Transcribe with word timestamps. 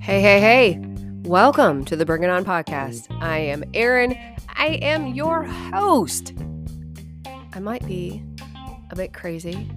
Hey, 0.00 0.20
hey, 0.20 0.40
hey. 0.40 0.80
Welcome 1.22 1.84
to 1.84 1.94
the 1.94 2.04
Bring 2.04 2.24
It 2.24 2.30
On 2.30 2.44
podcast. 2.44 3.06
I 3.22 3.38
am 3.38 3.62
Erin. 3.74 4.18
I 4.56 4.80
am 4.82 5.14
your 5.14 5.44
host. 5.44 6.34
I 7.52 7.60
might 7.60 7.86
be 7.86 8.24
a 8.90 8.96
bit 8.96 9.12
crazy, 9.12 9.70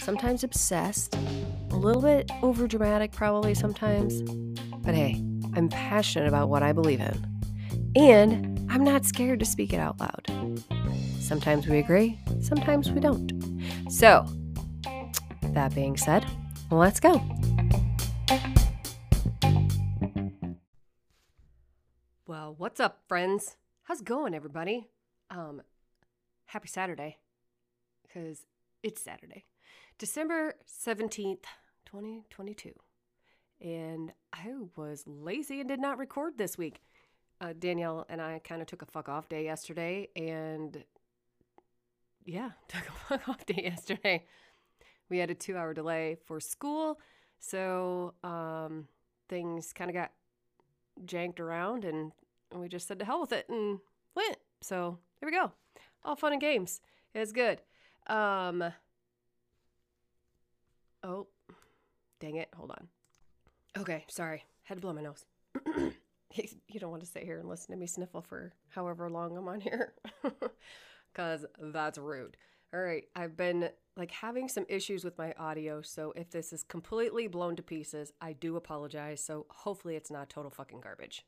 sometimes 0.00 0.44
obsessed, 0.44 1.16
a 1.70 1.76
little 1.76 2.02
bit 2.02 2.30
over 2.40 2.68
dramatic, 2.68 3.10
probably 3.10 3.54
sometimes. 3.54 4.22
But 4.82 4.94
hey, 4.94 5.20
I'm 5.54 5.68
passionate 5.70 6.28
about 6.28 6.50
what 6.50 6.62
I 6.62 6.72
believe 6.72 7.00
in. 7.00 7.92
And 7.96 8.64
I'm 8.70 8.84
not 8.84 9.04
scared 9.04 9.40
to 9.40 9.44
speak 9.44 9.72
it 9.72 9.80
out 9.80 9.98
loud. 9.98 10.62
Sometimes 11.18 11.66
we 11.66 11.78
agree, 11.78 12.16
sometimes 12.40 12.92
we 12.92 13.00
don't. 13.00 13.32
So, 13.90 14.24
that 15.58 15.74
being 15.74 15.96
said, 15.96 16.24
let's 16.70 17.00
go. 17.00 17.20
Well, 22.28 22.54
what's 22.56 22.78
up, 22.78 23.00
friends? 23.08 23.56
How's 23.82 24.00
it 24.00 24.04
going, 24.04 24.34
everybody? 24.34 24.86
Um, 25.32 25.62
happy 26.46 26.68
Saturday, 26.68 27.16
because 28.06 28.46
it's 28.84 29.02
Saturday, 29.02 29.46
December 29.98 30.54
17th, 30.64 31.42
2022. 31.86 32.72
And 33.60 34.12
I 34.32 34.52
was 34.76 35.02
lazy 35.08 35.58
and 35.58 35.68
did 35.68 35.80
not 35.80 35.98
record 35.98 36.38
this 36.38 36.56
week. 36.56 36.82
Uh, 37.40 37.52
Danielle 37.58 38.06
and 38.08 38.22
I 38.22 38.40
kind 38.44 38.60
of 38.62 38.68
took 38.68 38.82
a 38.82 38.86
fuck 38.86 39.08
off 39.08 39.28
day 39.28 39.42
yesterday, 39.42 40.06
and 40.14 40.84
yeah, 42.24 42.50
took 42.68 42.88
a 42.88 42.92
fuck 42.92 43.28
off 43.28 43.44
day 43.44 43.62
yesterday. 43.64 44.24
We 45.08 45.18
had 45.18 45.30
a 45.30 45.34
two 45.34 45.56
hour 45.56 45.74
delay 45.74 46.16
for 46.26 46.40
school, 46.40 46.98
so 47.38 48.14
um, 48.22 48.88
things 49.28 49.72
kind 49.72 49.90
of 49.90 49.94
got 49.94 50.10
janked 51.04 51.40
around 51.40 51.84
and 51.84 52.12
we 52.54 52.68
just 52.68 52.88
said 52.88 52.98
to 52.98 53.04
hell 53.04 53.20
with 53.20 53.32
it 53.32 53.48
and 53.48 53.78
went. 54.14 54.36
So 54.60 54.98
there 55.20 55.28
we 55.28 55.36
go. 55.36 55.52
All 56.04 56.16
fun 56.16 56.32
and 56.32 56.40
games. 56.40 56.80
It 57.14 57.20
was 57.20 57.32
good. 57.32 57.60
Um 58.06 58.72
Oh, 61.04 61.28
dang 62.18 62.36
it. 62.36 62.48
Hold 62.56 62.72
on. 62.72 62.88
Okay, 63.78 64.04
sorry. 64.08 64.44
Had 64.64 64.74
to 64.74 64.80
blow 64.80 64.92
my 64.92 65.02
nose. 65.02 65.24
you 66.34 66.80
don't 66.80 66.90
want 66.90 67.02
to 67.02 67.08
sit 67.08 67.22
here 67.22 67.38
and 67.38 67.48
listen 67.48 67.70
to 67.72 67.78
me 67.78 67.86
sniffle 67.86 68.22
for 68.22 68.52
however 68.70 69.08
long 69.08 69.36
I'm 69.36 69.48
on 69.48 69.60
here. 69.60 69.94
Cause 71.14 71.44
that's 71.60 71.98
rude. 71.98 72.36
All 72.74 72.80
right, 72.80 73.04
I've 73.16 73.36
been 73.36 73.70
like 73.96 74.10
having 74.10 74.46
some 74.48 74.66
issues 74.68 75.02
with 75.02 75.16
my 75.16 75.32
audio, 75.38 75.80
so 75.80 76.12
if 76.14 76.30
this 76.30 76.52
is 76.52 76.62
completely 76.62 77.26
blown 77.26 77.56
to 77.56 77.62
pieces, 77.62 78.12
I 78.20 78.34
do 78.34 78.56
apologize. 78.56 79.22
So 79.22 79.46
hopefully 79.48 79.96
it's 79.96 80.10
not 80.10 80.28
total 80.28 80.50
fucking 80.50 80.80
garbage. 80.80 81.24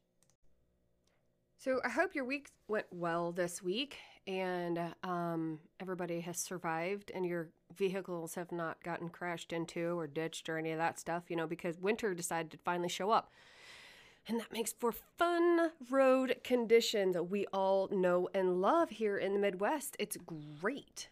So 1.57 1.81
I 1.85 1.91
hope 1.91 2.15
your 2.15 2.25
week 2.25 2.51
went 2.69 2.87
well 2.91 3.33
this 3.33 3.63
week 3.63 3.99
and 4.27 4.81
um, 5.03 5.59
everybody 5.79 6.21
has 6.21 6.39
survived 6.39 7.11
and 7.15 7.27
your 7.27 7.49
vehicles 7.77 8.35
have 8.35 8.51
not 8.51 8.83
gotten 8.83 9.11
crashed 9.11 9.53
into 9.53 9.99
or 9.99 10.07
ditched 10.07 10.49
or 10.49 10.57
any 10.57 10.73
of 10.73 10.79
that 10.79 10.99
stuff, 10.99 11.25
you 11.29 11.37
know, 11.37 11.47
because 11.47 11.79
winter 11.79 12.15
decided 12.15 12.51
to 12.53 12.59
finally 12.59 12.89
show 12.89 13.11
up. 13.11 13.31
And 14.27 14.41
that 14.41 14.53
makes 14.53 14.73
for 14.73 14.93
fun 14.93 15.71
road 15.91 16.37
conditions 16.45 17.17
we 17.17 17.47
all 17.53 17.89
know 17.91 18.29
and 18.35 18.61
love 18.61 18.91
here 18.91 19.19
in 19.19 19.35
the 19.35 19.41
Midwest. 19.41 19.97
It's 19.99 20.17
great. 20.17 21.09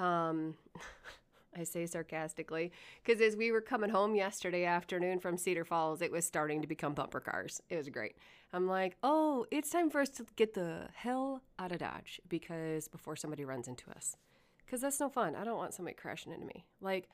Um, 0.00 0.54
I 1.56 1.64
say 1.64 1.84
sarcastically, 1.86 2.70
because 3.04 3.20
as 3.20 3.36
we 3.36 3.50
were 3.50 3.60
coming 3.60 3.90
home 3.90 4.14
yesterday 4.14 4.64
afternoon 4.64 5.18
from 5.18 5.36
Cedar 5.36 5.64
Falls, 5.64 6.00
it 6.00 6.12
was 6.12 6.24
starting 6.24 6.62
to 6.62 6.68
become 6.68 6.94
bumper 6.94 7.18
cars. 7.18 7.60
It 7.68 7.76
was 7.76 7.88
great. 7.88 8.16
I'm 8.52 8.68
like, 8.68 8.96
oh, 9.02 9.46
it's 9.50 9.70
time 9.70 9.90
for 9.90 10.00
us 10.00 10.08
to 10.10 10.26
get 10.36 10.54
the 10.54 10.88
hell 10.94 11.42
out 11.58 11.72
of 11.72 11.78
Dodge 11.78 12.20
because 12.28 12.86
before 12.86 13.16
somebody 13.16 13.44
runs 13.44 13.66
into 13.66 13.90
us. 13.90 14.16
Because 14.64 14.80
that's 14.80 15.00
no 15.00 15.08
fun. 15.08 15.34
I 15.34 15.42
don't 15.42 15.56
want 15.56 15.74
somebody 15.74 15.96
crashing 15.96 16.32
into 16.32 16.46
me. 16.46 16.64
Like, 16.80 17.08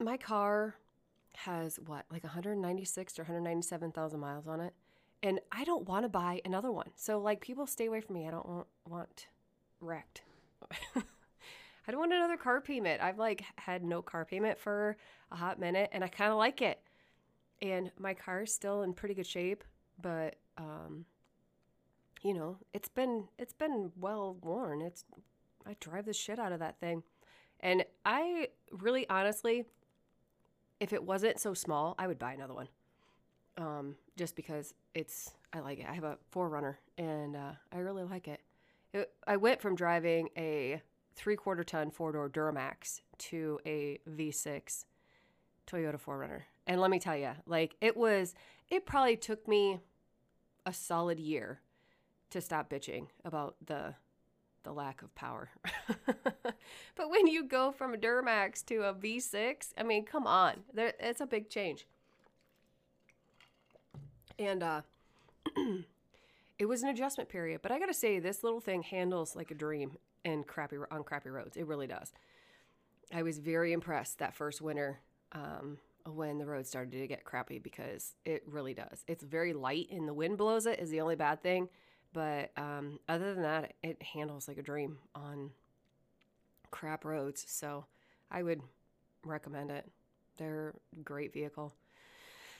my 0.00 0.16
car 0.16 0.74
has 1.36 1.78
what, 1.86 2.06
like 2.10 2.24
196 2.24 3.18
or 3.18 3.22
197,000 3.22 4.18
miles 4.18 4.46
on 4.46 4.60
it. 4.60 4.72
And 5.22 5.38
I 5.52 5.64
don't 5.64 5.86
want 5.86 6.04
to 6.04 6.08
buy 6.08 6.40
another 6.46 6.72
one. 6.72 6.90
So, 6.96 7.18
like, 7.18 7.42
people 7.42 7.66
stay 7.66 7.86
away 7.86 8.00
from 8.00 8.14
me. 8.14 8.26
I 8.26 8.30
don't 8.30 8.48
want, 8.48 8.66
want 8.88 9.26
wrecked. 9.80 10.22
I 11.86 11.90
don't 11.90 12.00
want 12.00 12.12
another 12.12 12.36
car 12.36 12.60
payment. 12.60 13.02
I've 13.02 13.18
like 13.18 13.44
had 13.56 13.84
no 13.84 14.00
car 14.00 14.24
payment 14.24 14.58
for 14.58 14.96
a 15.30 15.36
hot 15.36 15.58
minute 15.58 15.90
and 15.92 16.02
I 16.02 16.08
kind 16.08 16.32
of 16.32 16.38
like 16.38 16.62
it. 16.62 16.80
And 17.60 17.90
my 17.98 18.14
car 18.14 18.42
is 18.42 18.52
still 18.54 18.82
in 18.82 18.94
pretty 18.94 19.14
good 19.14 19.26
shape, 19.26 19.64
but 20.00 20.36
um 20.56 21.04
you 22.22 22.32
know, 22.32 22.56
it's 22.72 22.88
been 22.88 23.28
it's 23.38 23.52
been 23.52 23.92
well 24.00 24.36
worn. 24.40 24.80
It's 24.80 25.04
I 25.66 25.76
drive 25.80 26.06
the 26.06 26.14
shit 26.14 26.38
out 26.38 26.52
of 26.52 26.60
that 26.60 26.80
thing. 26.80 27.02
And 27.60 27.84
I 28.04 28.48
really 28.70 29.08
honestly 29.10 29.64
if 30.80 30.92
it 30.92 31.04
wasn't 31.04 31.38
so 31.38 31.54
small, 31.54 31.94
I 31.98 32.06
would 32.06 32.18
buy 32.18 32.32
another 32.32 32.54
one. 32.54 32.68
Um 33.58 33.96
just 34.16 34.36
because 34.36 34.72
it's 34.94 35.32
I 35.52 35.60
like 35.60 35.80
it. 35.80 35.86
I 35.88 35.92
have 35.94 36.04
a 36.04 36.16
4Runner 36.34 36.76
and 36.96 37.36
uh 37.36 37.52
I 37.70 37.78
really 37.78 38.04
like 38.04 38.26
it. 38.26 38.40
I 39.26 39.36
went 39.36 39.60
from 39.60 39.74
driving 39.74 40.28
a 40.36 40.82
three 41.14 41.36
quarter 41.36 41.64
ton 41.64 41.90
four 41.90 42.12
door 42.12 42.28
Duramax 42.28 43.00
to 43.18 43.58
a 43.66 43.98
V6 44.08 44.84
Toyota 45.66 46.00
4Runner. 46.00 46.42
And 46.66 46.80
let 46.80 46.90
me 46.90 46.98
tell 46.98 47.16
you, 47.16 47.32
like 47.46 47.76
it 47.80 47.96
was, 47.96 48.34
it 48.68 48.86
probably 48.86 49.16
took 49.16 49.46
me 49.46 49.80
a 50.66 50.72
solid 50.72 51.18
year 51.18 51.60
to 52.30 52.40
stop 52.40 52.70
bitching 52.70 53.06
about 53.24 53.56
the 53.64 53.94
the 54.64 54.72
lack 54.72 55.02
of 55.02 55.14
power. 55.14 55.50
but 56.06 57.10
when 57.10 57.26
you 57.26 57.44
go 57.44 57.70
from 57.70 57.92
a 57.92 57.98
Duramax 57.98 58.64
to 58.64 58.82
a 58.84 58.94
V6, 58.94 59.74
I 59.76 59.82
mean, 59.82 60.06
come 60.06 60.26
on, 60.26 60.64
there, 60.72 60.94
it's 60.98 61.20
a 61.20 61.26
big 61.26 61.50
change. 61.50 61.86
And 64.38 64.62
uh, 64.62 64.80
it 66.58 66.66
was 66.66 66.82
an 66.82 66.88
adjustment 66.88 67.28
period, 67.28 67.60
but 67.62 67.72
I 67.72 67.78
gotta 67.78 67.94
say, 67.94 68.18
this 68.18 68.44
little 68.44 68.60
thing 68.60 68.82
handles 68.82 69.34
like 69.34 69.50
a 69.50 69.54
dream 69.54 69.96
and 70.24 70.46
crappy 70.46 70.76
on 70.90 71.02
crappy 71.04 71.30
roads. 71.30 71.56
It 71.56 71.66
really 71.66 71.86
does. 71.86 72.12
I 73.12 73.22
was 73.22 73.38
very 73.38 73.72
impressed 73.72 74.18
that 74.18 74.34
first 74.34 74.60
winter 74.62 75.00
um, 75.32 75.78
when 76.06 76.38
the 76.38 76.46
road 76.46 76.66
started 76.66 76.92
to 76.92 77.06
get 77.06 77.24
crappy 77.24 77.58
because 77.58 78.14
it 78.24 78.42
really 78.46 78.74
does. 78.74 79.04
It's 79.06 79.24
very 79.24 79.52
light 79.52 79.88
and 79.90 80.08
the 80.08 80.14
wind 80.14 80.38
blows 80.38 80.66
it 80.66 80.78
is 80.78 80.90
the 80.90 81.00
only 81.00 81.16
bad 81.16 81.42
thing, 81.42 81.68
but 82.12 82.50
um, 82.56 82.98
other 83.08 83.34
than 83.34 83.42
that, 83.42 83.74
it 83.82 84.02
handles 84.02 84.48
like 84.48 84.58
a 84.58 84.62
dream 84.62 84.98
on 85.14 85.50
crap 86.70 87.04
roads. 87.04 87.44
So 87.48 87.86
I 88.30 88.42
would 88.42 88.62
recommend 89.24 89.70
it. 89.70 89.90
They're 90.36 90.74
a 90.96 91.00
great 91.02 91.32
vehicle. 91.32 91.74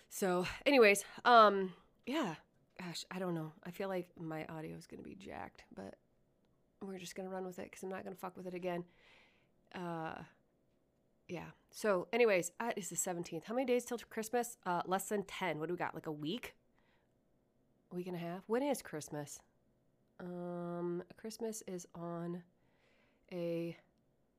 So, 0.08 0.46
anyways, 0.64 1.04
um, 1.24 1.72
yeah, 2.06 2.34
gosh, 2.78 3.04
I 3.10 3.18
don't 3.18 3.34
know. 3.34 3.52
I 3.64 3.70
feel 3.70 3.88
like 3.88 4.08
my 4.18 4.44
audio 4.46 4.76
is 4.76 4.86
going 4.86 5.02
to 5.02 5.08
be 5.08 5.14
jacked, 5.14 5.64
but 5.74 5.94
we're 6.86 6.98
just 6.98 7.14
gonna 7.14 7.28
run 7.28 7.44
with 7.46 7.58
it 7.58 7.64
because 7.64 7.82
I'm 7.82 7.88
not 7.88 8.04
gonna 8.04 8.16
fuck 8.16 8.36
with 8.36 8.46
it 8.46 8.54
again. 8.54 8.84
Uh, 9.74 10.14
yeah. 11.28 11.46
So, 11.70 12.06
anyways, 12.12 12.52
it's 12.76 12.88
the 12.88 12.96
17th. 12.96 13.44
How 13.44 13.54
many 13.54 13.66
days 13.66 13.84
till 13.84 13.98
Christmas? 14.10 14.58
Uh, 14.66 14.82
less 14.86 15.08
than 15.08 15.24
10. 15.24 15.58
What 15.58 15.68
do 15.68 15.74
we 15.74 15.78
got? 15.78 15.94
Like 15.94 16.06
a 16.06 16.12
week? 16.12 16.54
A 17.90 17.94
week 17.94 18.06
and 18.06 18.16
a 18.16 18.18
half? 18.18 18.42
When 18.46 18.62
is 18.62 18.82
Christmas? 18.82 19.40
Um, 20.20 21.02
Christmas 21.16 21.62
is 21.66 21.86
on 21.94 22.42
a 23.32 23.76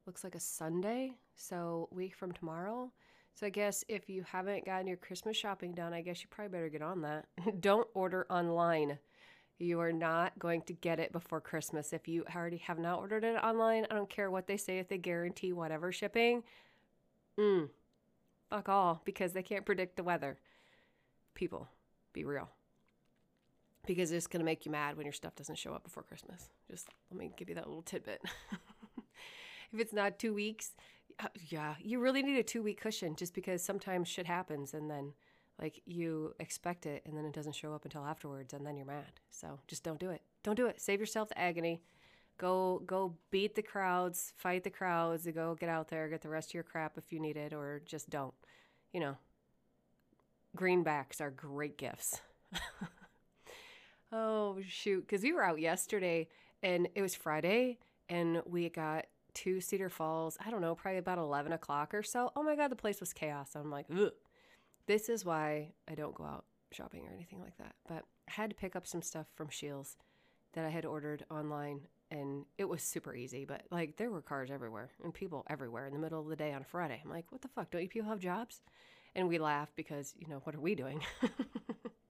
looks 0.05 0.23
like 0.23 0.35
a 0.35 0.39
Sunday, 0.39 1.15
so 1.35 1.89
week 1.91 2.15
from 2.15 2.31
tomorrow. 2.31 2.91
So 3.35 3.45
I 3.45 3.49
guess 3.49 3.83
if 3.89 4.09
you 4.09 4.23
haven't 4.23 4.65
gotten 4.65 4.87
your 4.87 4.95
Christmas 4.95 5.35
shopping 5.35 5.73
done, 5.73 5.93
I 5.93 6.01
guess 6.01 6.21
you 6.21 6.27
probably 6.29 6.53
better 6.53 6.69
get 6.69 6.81
on 6.81 7.01
that. 7.01 7.25
Don't 7.59 7.87
order 7.93 8.25
online. 8.29 8.97
You 9.59 9.81
are 9.81 9.91
not 9.91 10.39
going 10.39 10.61
to 10.63 10.73
get 10.73 11.01
it 11.01 11.11
before 11.11 11.41
Christmas. 11.41 11.91
If 11.91 12.07
you 12.07 12.23
already 12.33 12.57
have 12.57 12.79
not 12.79 12.99
ordered 12.99 13.25
it 13.25 13.35
online, 13.35 13.87
I 13.89 13.95
don't 13.95 14.09
care 14.09 14.29
what 14.29 14.47
they 14.47 14.57
say 14.57 14.79
if 14.79 14.89
they 14.89 14.97
guarantee 14.97 15.53
whatever 15.53 15.93
shipping. 15.93 16.43
Mm, 17.39 17.69
fuck 18.49 18.67
all 18.67 19.01
because 19.05 19.31
they 19.31 19.43
can't 19.43 19.65
predict 19.65 19.95
the 19.95 20.03
weather. 20.03 20.37
People, 21.35 21.69
be 22.11 22.25
real. 22.25 22.49
Because 23.87 24.11
it's 24.11 24.27
going 24.27 24.41
to 24.41 24.45
make 24.45 24.65
you 24.65 24.73
mad 24.73 24.97
when 24.97 25.05
your 25.05 25.13
stuff 25.13 25.35
doesn't 25.35 25.57
show 25.57 25.73
up 25.73 25.85
before 25.85 26.03
Christmas. 26.03 26.49
Just 26.69 26.89
let 27.09 27.17
me 27.17 27.31
give 27.37 27.47
you 27.47 27.55
that 27.55 27.67
little 27.67 27.83
tidbit. 27.83 28.21
if 29.71 29.79
it's 29.79 29.93
not 29.93 30.19
two 30.19 30.33
weeks, 30.33 30.71
uh, 31.19 31.27
yeah, 31.47 31.75
you 31.81 31.99
really 31.99 32.23
need 32.23 32.37
a 32.37 32.43
two 32.43 32.63
week 32.63 32.81
cushion 32.81 33.15
just 33.15 33.33
because 33.33 33.63
sometimes 33.63 34.07
shit 34.07 34.25
happens 34.25 34.73
and 34.73 34.89
then 34.89 35.13
like 35.61 35.81
you 35.85 36.33
expect 36.39 36.85
it 36.85 37.01
and 37.05 37.17
then 37.17 37.25
it 37.25 37.33
doesn't 37.33 37.55
show 37.55 37.73
up 37.73 37.85
until 37.85 38.03
afterwards 38.03 38.53
and 38.53 38.65
then 38.65 38.75
you're 38.75 38.85
mad. 38.85 39.19
So 39.29 39.59
just 39.67 39.83
don't 39.83 39.99
do 39.99 40.09
it. 40.09 40.21
Don't 40.43 40.55
do 40.55 40.67
it. 40.67 40.81
Save 40.81 40.99
yourself 40.99 41.29
the 41.29 41.39
agony 41.39 41.81
Go 42.37 42.81
go 42.85 43.15
beat 43.31 43.55
the 43.55 43.61
crowds, 43.61 44.33
fight 44.35 44.63
the 44.65 44.69
crowds, 44.69 45.25
go 45.33 45.55
get 45.55 45.69
out 45.69 45.87
there, 45.87 46.09
get 46.09 46.21
the 46.21 46.29
rest 46.29 46.49
of 46.49 46.53
your 46.53 46.63
crap 46.63 46.97
if 46.97 47.13
you 47.13 47.19
need 47.19 47.37
it, 47.37 47.53
or 47.53 47.81
just 47.85 48.09
don't. 48.09 48.33
You 48.91 48.99
know, 48.99 49.17
greenbacks 50.57 51.21
are 51.21 51.31
great 51.31 51.77
gifts. 51.77 52.19
oh 54.11 54.57
shoot, 54.67 55.01
because 55.01 55.23
we 55.23 55.31
were 55.31 55.45
out 55.45 55.61
yesterday 55.61 56.27
and 56.61 56.89
it 56.93 57.01
was 57.01 57.15
Friday 57.15 57.77
and 58.09 58.41
we 58.45 58.69
got 58.69 59.05
to 59.35 59.61
Cedar 59.61 59.89
Falls. 59.89 60.37
I 60.45 60.49
don't 60.49 60.61
know, 60.61 60.75
probably 60.75 60.97
about 60.97 61.17
eleven 61.17 61.51
o'clock 61.51 61.93
or 61.93 62.03
so. 62.03 62.31
Oh 62.35 62.43
my 62.43 62.55
god, 62.55 62.69
the 62.69 62.75
place 62.75 62.99
was 62.99 63.13
chaos. 63.13 63.51
I'm 63.55 63.71
like, 63.71 63.85
Ugh. 63.95 64.11
this 64.87 65.09
is 65.09 65.23
why 65.23 65.73
I 65.89 65.95
don't 65.95 66.15
go 66.15 66.25
out 66.25 66.45
shopping 66.71 67.05
or 67.07 67.13
anything 67.13 67.39
like 67.41 67.57
that. 67.57 67.75
But 67.87 68.03
I 68.27 68.31
had 68.31 68.49
to 68.49 68.55
pick 68.55 68.75
up 68.75 68.87
some 68.87 69.01
stuff 69.01 69.27
from 69.35 69.51
Scheels 69.51 69.97
that 70.53 70.65
I 70.65 70.69
had 70.69 70.85
ordered 70.85 71.25
online 71.29 71.81
and 72.11 72.45
it 72.57 72.65
was 72.65 72.83
super 72.83 73.15
easy, 73.15 73.45
but 73.45 73.63
like 73.71 73.97
there 73.97 74.11
were 74.11 74.21
cars 74.21 74.51
everywhere 74.51 74.89
and 75.03 75.13
people 75.13 75.43
everywhere 75.49 75.87
in 75.87 75.93
the 75.93 75.99
middle 75.99 76.21
of 76.21 76.27
the 76.27 76.35
day 76.35 76.53
on 76.53 76.61
a 76.61 76.65
Friday. 76.65 77.01
I'm 77.03 77.09
like, 77.09 77.31
what 77.31 77.41
the 77.41 77.47
fuck? 77.47 77.71
Don't 77.71 77.81
you 77.81 77.89
people 77.89 78.09
have 78.09 78.19
jobs? 78.19 78.61
And 79.15 79.27
we 79.27 79.37
laugh 79.37 79.71
because, 79.75 80.13
you 80.19 80.27
know, 80.27 80.41
what 80.43 80.55
are 80.55 80.59
we 80.59 80.75
doing? 80.75 81.01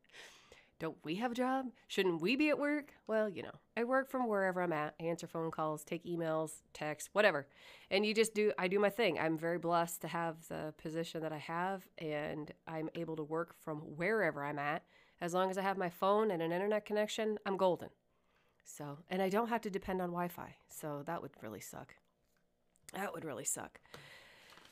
Don't 0.78 0.98
we 1.06 1.16
have 1.16 1.32
a 1.32 1.36
job? 1.36 1.68
Shouldn't 1.88 2.22
we 2.22 2.36
be 2.36 2.50
at 2.50 2.60
work? 2.60 2.94
Well, 3.08 3.30
you 3.30 3.44
know, 3.44 3.56
I 3.78 3.86
work 3.86 4.10
from 4.10 4.28
wherever 4.28 4.62
I'm 4.62 4.74
at, 4.74 4.94
I 5.00 5.06
answer 5.06 5.26
phone 5.26 5.50
calls, 5.50 5.86
take 5.86 6.06
emails, 6.06 6.52
text, 6.74 7.10
whatever. 7.14 7.48
And 7.90 8.06
you 8.06 8.14
just 8.14 8.34
do, 8.34 8.52
I 8.60 8.68
do 8.68 8.78
my 8.78 8.90
thing. 8.90 9.18
I'm 9.18 9.38
very 9.38 9.58
blessed 9.58 10.02
to 10.02 10.10
have 10.10 10.36
the 10.50 10.74
position 10.78 11.22
that 11.22 11.32
I 11.32 11.38
have, 11.38 11.88
and 11.98 12.52
I'm 12.68 12.90
able 12.94 13.16
to 13.16 13.24
work 13.24 13.56
from 13.64 13.78
wherever 13.78 14.44
I'm 14.44 14.60
at. 14.60 14.84
As 15.22 15.34
long 15.34 15.50
as 15.50 15.58
I 15.58 15.62
have 15.62 15.78
my 15.78 15.90
phone 15.90 16.30
and 16.30 16.42
an 16.42 16.52
internet 16.52 16.86
connection, 16.86 17.40
I'm 17.46 17.56
golden. 17.56 17.90
So, 18.66 18.98
and 19.10 19.22
I 19.22 19.30
don't 19.30 19.48
have 19.48 19.62
to 19.62 19.70
depend 19.70 20.02
on 20.02 20.10
Wi 20.10 20.28
Fi. 20.28 20.56
So 20.68 21.04
that 21.06 21.22
would 21.22 21.32
really 21.42 21.62
suck. 21.62 21.96
That 22.94 23.14
would 23.14 23.24
really 23.24 23.46
suck. 23.46 23.80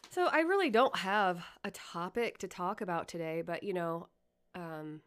So 0.10 0.28
I 0.28 0.42
really 0.42 0.70
don't 0.70 0.98
have 0.98 1.44
a 1.64 1.72
topic 1.72 2.40
to 2.40 2.48
talk 2.48 2.82
about 2.82 3.08
today, 3.08 3.42
but 3.42 3.64
you 3.64 3.74
know, 3.74 4.08
um, 4.54 5.02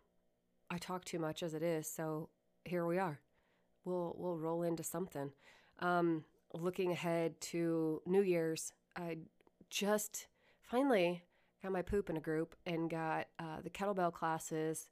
I 0.70 0.78
talk 0.78 1.04
too 1.04 1.18
much 1.18 1.42
as 1.42 1.54
it 1.54 1.62
is. 1.62 1.88
So 1.88 2.28
here 2.64 2.86
we 2.86 2.98
are. 2.98 3.20
We'll 3.84 4.14
we'll 4.18 4.36
roll 4.38 4.62
into 4.62 4.82
something. 4.82 5.30
Um, 5.78 6.24
looking 6.52 6.92
ahead 6.92 7.40
to 7.40 8.02
New 8.06 8.22
Year's, 8.22 8.72
I 8.96 9.18
just 9.70 10.26
finally 10.62 11.22
got 11.62 11.72
my 11.72 11.82
poop 11.82 12.10
in 12.10 12.16
a 12.16 12.20
group 12.20 12.56
and 12.66 12.90
got 12.90 13.28
uh, 13.38 13.60
the 13.62 13.70
kettlebell 13.70 14.12
classes 14.12 14.88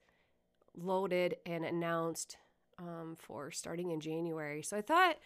loaded 0.76 1.36
and 1.46 1.64
announced 1.64 2.36
um, 2.78 3.16
for 3.18 3.50
starting 3.50 3.90
in 3.90 4.00
January. 4.00 4.62
So 4.62 4.76
I 4.76 4.82
thought, 4.82 5.16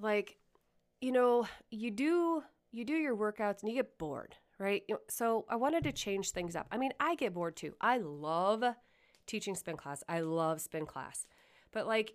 like, 0.00 0.38
you 1.00 1.12
know, 1.12 1.46
you 1.70 1.90
do 1.90 2.42
you 2.72 2.84
do 2.84 2.94
your 2.94 3.16
workouts 3.16 3.62
and 3.62 3.70
you 3.70 3.76
get 3.76 3.98
bored, 3.98 4.34
right? 4.58 4.82
So 5.08 5.46
I 5.48 5.56
wanted 5.56 5.84
to 5.84 5.92
change 5.92 6.30
things 6.30 6.54
up. 6.54 6.66
I 6.70 6.78
mean, 6.78 6.92
I 7.00 7.14
get 7.14 7.34
bored 7.34 7.56
too. 7.56 7.74
I 7.80 7.98
love 7.98 8.64
teaching 9.28 9.54
spin 9.54 9.76
class. 9.76 10.02
I 10.08 10.20
love 10.20 10.60
spin 10.60 10.86
class, 10.86 11.26
but 11.70 11.86
like, 11.86 12.14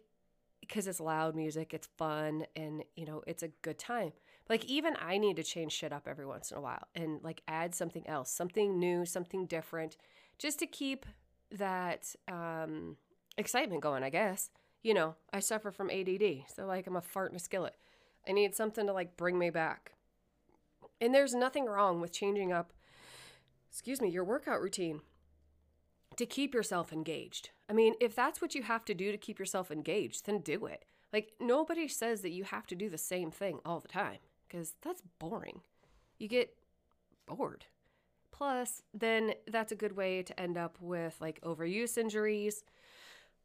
because 0.59 0.87
it's 0.87 0.99
loud 0.99 1.35
music, 1.35 1.73
it's 1.73 1.87
fun, 1.97 2.45
and 2.55 2.83
you 2.95 3.05
know, 3.05 3.23
it's 3.27 3.43
a 3.43 3.49
good 3.61 3.77
time. 3.77 4.11
Like 4.49 4.65
even 4.65 4.95
I 4.99 5.17
need 5.17 5.37
to 5.37 5.43
change 5.43 5.71
shit 5.71 5.93
up 5.93 6.07
every 6.07 6.25
once 6.25 6.51
in 6.51 6.57
a 6.57 6.61
while 6.61 6.87
and 6.95 7.21
like 7.23 7.41
add 7.47 7.73
something 7.73 8.05
else, 8.07 8.29
something 8.31 8.77
new, 8.77 9.05
something 9.05 9.45
different, 9.45 9.95
just 10.37 10.59
to 10.59 10.67
keep 10.67 11.05
that 11.51 12.13
um, 12.27 12.97
excitement 13.37 13.81
going, 13.81 14.03
I 14.03 14.09
guess. 14.09 14.49
You 14.81 14.93
know, 14.93 15.15
I 15.31 15.39
suffer 15.39 15.71
from 15.71 15.89
ADD, 15.89 16.43
so 16.53 16.65
like 16.65 16.87
I'm 16.87 16.97
a 16.97 17.01
fart 17.01 17.31
in 17.31 17.37
a 17.37 17.39
skillet. 17.39 17.75
I 18.27 18.31
need 18.33 18.55
something 18.55 18.85
to 18.85 18.93
like 18.93 19.15
bring 19.15 19.37
me 19.37 19.49
back. 19.49 19.93
And 20.99 21.13
there's 21.13 21.33
nothing 21.33 21.65
wrong 21.65 22.01
with 22.01 22.11
changing 22.11 22.51
up, 22.51 22.73
excuse 23.69 24.01
me, 24.01 24.09
your 24.09 24.23
workout 24.23 24.61
routine 24.61 25.01
to 26.17 26.25
keep 26.25 26.53
yourself 26.53 26.93
engaged. 26.93 27.49
I 27.69 27.73
mean, 27.73 27.95
if 27.99 28.15
that's 28.15 28.41
what 28.41 28.55
you 28.55 28.63
have 28.63 28.85
to 28.85 28.93
do 28.93 29.11
to 29.11 29.17
keep 29.17 29.39
yourself 29.39 29.71
engaged, 29.71 30.25
then 30.25 30.39
do 30.39 30.65
it. 30.65 30.85
Like, 31.11 31.33
nobody 31.39 31.87
says 31.87 32.21
that 32.21 32.31
you 32.31 32.43
have 32.43 32.65
to 32.67 32.75
do 32.75 32.89
the 32.89 32.97
same 32.97 33.31
thing 33.31 33.59
all 33.65 33.79
the 33.79 33.87
time 33.87 34.17
because 34.47 34.73
that's 34.81 35.03
boring. 35.19 35.61
You 36.17 36.27
get 36.27 36.55
bored. 37.27 37.65
Plus, 38.31 38.81
then 38.93 39.33
that's 39.47 39.71
a 39.71 39.75
good 39.75 39.95
way 39.95 40.23
to 40.23 40.39
end 40.39 40.57
up 40.57 40.77
with 40.79 41.17
like 41.21 41.39
overuse 41.41 41.97
injuries, 41.97 42.63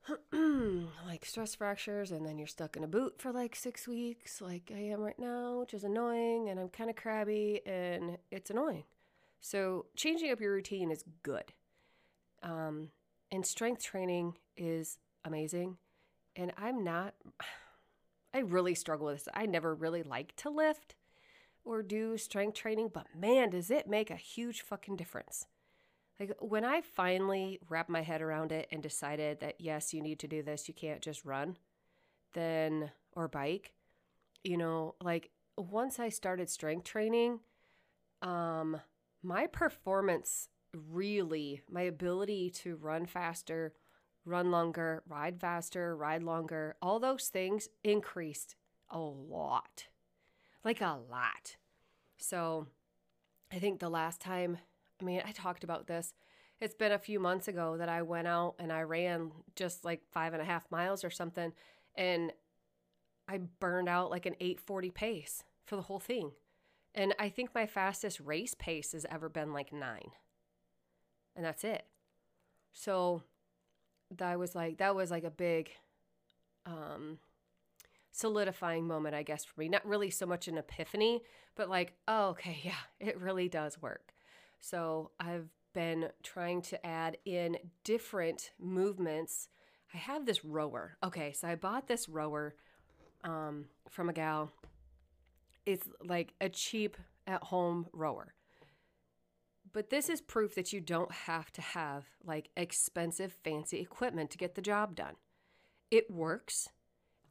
like 0.33 1.25
stress 1.25 1.55
fractures, 1.55 2.11
and 2.11 2.27
then 2.27 2.39
you're 2.39 2.47
stuck 2.47 2.77
in 2.77 2.85
a 2.85 2.89
boot 2.89 3.21
for 3.21 3.31
like 3.31 3.55
six 3.55 3.87
weeks, 3.87 4.41
like 4.41 4.73
I 4.75 4.81
am 4.81 5.01
right 5.01 5.19
now, 5.19 5.61
which 5.61 5.75
is 5.75 5.85
annoying, 5.85 6.49
and 6.49 6.59
I'm 6.59 6.71
kind 6.71 6.89
of 6.89 6.97
crabby, 6.97 7.61
and 7.67 8.17
it's 8.31 8.51
annoying. 8.51 8.85
So, 9.41 9.87
changing 9.95 10.33
up 10.33 10.41
your 10.41 10.53
routine 10.53 10.91
is 10.91 11.05
good. 11.23 11.53
Um, 12.43 12.91
and 13.31 13.45
strength 13.45 13.83
training 13.83 14.35
is 14.57 14.99
amazing. 15.25 15.77
And 16.37 16.53
I'm 16.57 16.85
not, 16.85 17.15
I 18.35 18.39
really 18.41 18.75
struggle 18.75 19.07
with 19.07 19.25
this. 19.25 19.29
I 19.35 19.47
never 19.47 19.75
really 19.75 20.03
like 20.03 20.37
to 20.37 20.51
lift 20.51 20.95
or 21.65 21.83
do 21.83 22.17
strength 22.17 22.57
training, 22.57 22.91
but 22.93 23.07
man, 23.15 23.51
does 23.51 23.71
it 23.71 23.87
make 23.87 24.11
a 24.11 24.17
huge 24.17 24.63
fucking 24.63 24.97
difference. 24.97 25.47
Like 26.19 26.33
when 26.41 26.65
I 26.65 26.81
finally 26.81 27.61
wrapped 27.69 27.91
my 27.91 28.03
head 28.03 28.23
around 28.23 28.53
it 28.53 28.69
and 28.73 28.83
decided 28.83 29.41
that 29.41 29.61
yes, 29.61 29.95
you 29.95 30.01
need 30.03 30.19
to 30.21 30.29
do 30.29 30.43
this, 30.43 30.67
you 30.67 30.75
can't 30.75 31.01
just 31.01 31.25
run, 31.25 31.57
then 32.33 32.91
or 33.13 33.29
bike, 33.29 33.73
you 34.43 34.57
know, 34.57 34.95
like 35.03 35.31
once 35.57 35.99
I 35.99 36.09
started 36.09 36.49
strength 36.49 36.85
training, 36.85 37.41
um 38.23 38.81
my 39.23 39.47
performance 39.47 40.49
really 40.75 41.63
my 41.71 41.83
ability 41.83 42.51
to 42.51 42.77
run 42.77 43.07
faster, 43.07 43.73
run 44.25 44.51
longer, 44.51 45.03
ride 45.09 45.41
faster, 45.41 45.97
ride 45.97 46.23
longer, 46.23 46.77
all 46.83 47.01
those 47.01 47.29
things 47.29 47.69
increased 47.83 48.57
a 48.91 48.99
lot. 48.99 49.87
Like 50.65 50.81
a 50.81 50.99
lot. 51.11 51.57
So 52.19 52.67
I 53.53 53.59
think 53.59 53.81
the 53.81 53.89
last 53.89 54.21
time, 54.21 54.59
I 55.01 55.05
mean, 55.05 55.23
I 55.25 55.33
talked 55.33 55.65
about 55.65 55.87
this. 55.87 56.13
It's 56.61 56.75
been 56.75 56.93
a 56.93 56.99
few 56.99 57.21
months 57.21 57.49
ago 57.49 57.77
that 57.77 57.89
I 57.89 58.03
went 58.03 58.27
out 58.27 58.57
and 58.59 58.73
I 58.73 58.83
ran 58.83 59.31
just 59.55 59.85
like 59.85 60.03
five 60.11 60.33
and 60.33 60.43
a 60.43 60.47
half 60.47 60.71
miles 60.71 61.05
or 61.05 61.11
something. 61.11 61.53
And 61.95 62.33
I 63.29 63.39
burned 63.61 63.89
out 63.89 64.11
like 64.11 64.27
an 64.27 64.35
840 64.41 64.91
pace 64.91 65.45
for 65.65 65.77
the 65.77 65.83
whole 65.83 66.01
thing. 66.01 66.33
And 66.95 67.15
I 67.19 67.29
think 67.29 67.55
my 67.55 67.67
fastest 67.67 68.19
race 68.21 68.55
pace 68.59 68.93
has 68.93 69.07
ever 69.09 69.29
been 69.29 69.53
like 69.53 69.73
nine 69.73 70.11
and 71.39 71.47
that's 71.47 71.63
it. 71.63 71.87
So 72.73 73.23
that 74.17 74.39
was 74.39 74.55
like 74.55 74.79
that 74.79 74.95
was 74.95 75.11
like 75.11 75.25
a 75.25 75.31
big 75.31 75.71
um 76.67 77.19
solidifying 78.11 78.87
moment 78.87 79.15
I 79.15 79.23
guess 79.23 79.45
for 79.45 79.59
me. 79.59 79.69
Not 79.69 79.87
really 79.87 80.11
so 80.11 80.27
much 80.27 80.49
an 80.49 80.59
epiphany, 80.59 81.23
but 81.55 81.71
like, 81.71 81.95
oh 82.09 82.31
okay, 82.31 82.59
yeah, 82.65 82.73
it 83.01 83.19
really 83.19 83.49
does 83.49 83.81
work. 83.81 84.13
So 84.61 85.13
I've 85.21 85.49
been 85.73 86.09
trying 86.25 86.61
to 86.63 86.85
add 86.85 87.17
in 87.25 87.57
different 87.85 88.51
movements. 88.59 89.49
I 89.95 89.99
have 89.99 90.27
this 90.27 90.45
rower. 90.45 90.97
Okay, 91.05 91.33
so 91.33 91.47
I 91.47 91.55
bought 91.55 91.87
this 91.87 92.09
rower 92.09 92.57
um, 93.23 93.67
from 93.89 94.09
a 94.09 94.13
gal. 94.13 94.51
It's 95.65 95.87
like 96.05 96.35
a 96.41 96.49
cheap 96.49 96.97
at 97.29 97.45
home 97.45 97.87
rower. 97.93 98.35
But 99.79 99.91
this 99.91 100.09
is 100.09 100.21
proof 100.21 100.57
that 100.57 100.73
you 100.73 100.81
don't 100.81 101.13
have 101.13 101.53
to 101.53 101.61
have 101.61 102.05
like 102.25 102.49
expensive, 102.57 103.33
fancy 103.45 103.79
equipment 103.79 104.29
to 104.33 104.37
get 104.37 104.57
the 104.57 104.61
job 104.61 104.97
done. 104.97 105.15
It 105.89 106.11
works. 106.11 106.69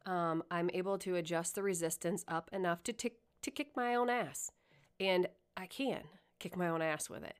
Um, 0.06 0.42
I'm 0.50 0.70
able 0.72 0.96
to 1.00 1.16
adjust 1.16 1.54
the 1.54 1.62
resistance 1.62 2.24
up 2.26 2.48
enough 2.50 2.82
to, 2.84 2.94
t- 2.94 3.18
to 3.42 3.50
kick 3.50 3.72
my 3.76 3.94
own 3.94 4.08
ass. 4.08 4.50
And 4.98 5.28
I 5.58 5.66
can 5.66 6.04
kick 6.38 6.56
my 6.56 6.70
own 6.70 6.80
ass 6.80 7.10
with 7.10 7.22
it. 7.22 7.34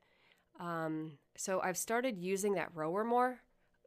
Um, 0.59 1.13
so 1.35 1.59
I've 1.59 1.75
started 1.75 2.19
using 2.19 2.53
that 2.53 2.69
rower 2.75 3.03
more 3.03 3.39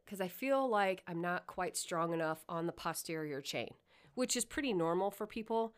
because 0.03 0.19
I 0.19 0.27
feel 0.27 0.67
like 0.67 1.03
I'm 1.07 1.21
not 1.21 1.47
quite 1.47 1.77
strong 1.77 2.13
enough 2.13 2.43
on 2.49 2.65
the 2.65 2.73
posterior 2.73 3.39
chain, 3.39 3.69
which 4.13 4.35
is 4.35 4.43
pretty 4.43 4.73
normal 4.73 5.09
for 5.09 5.25
people 5.25 5.73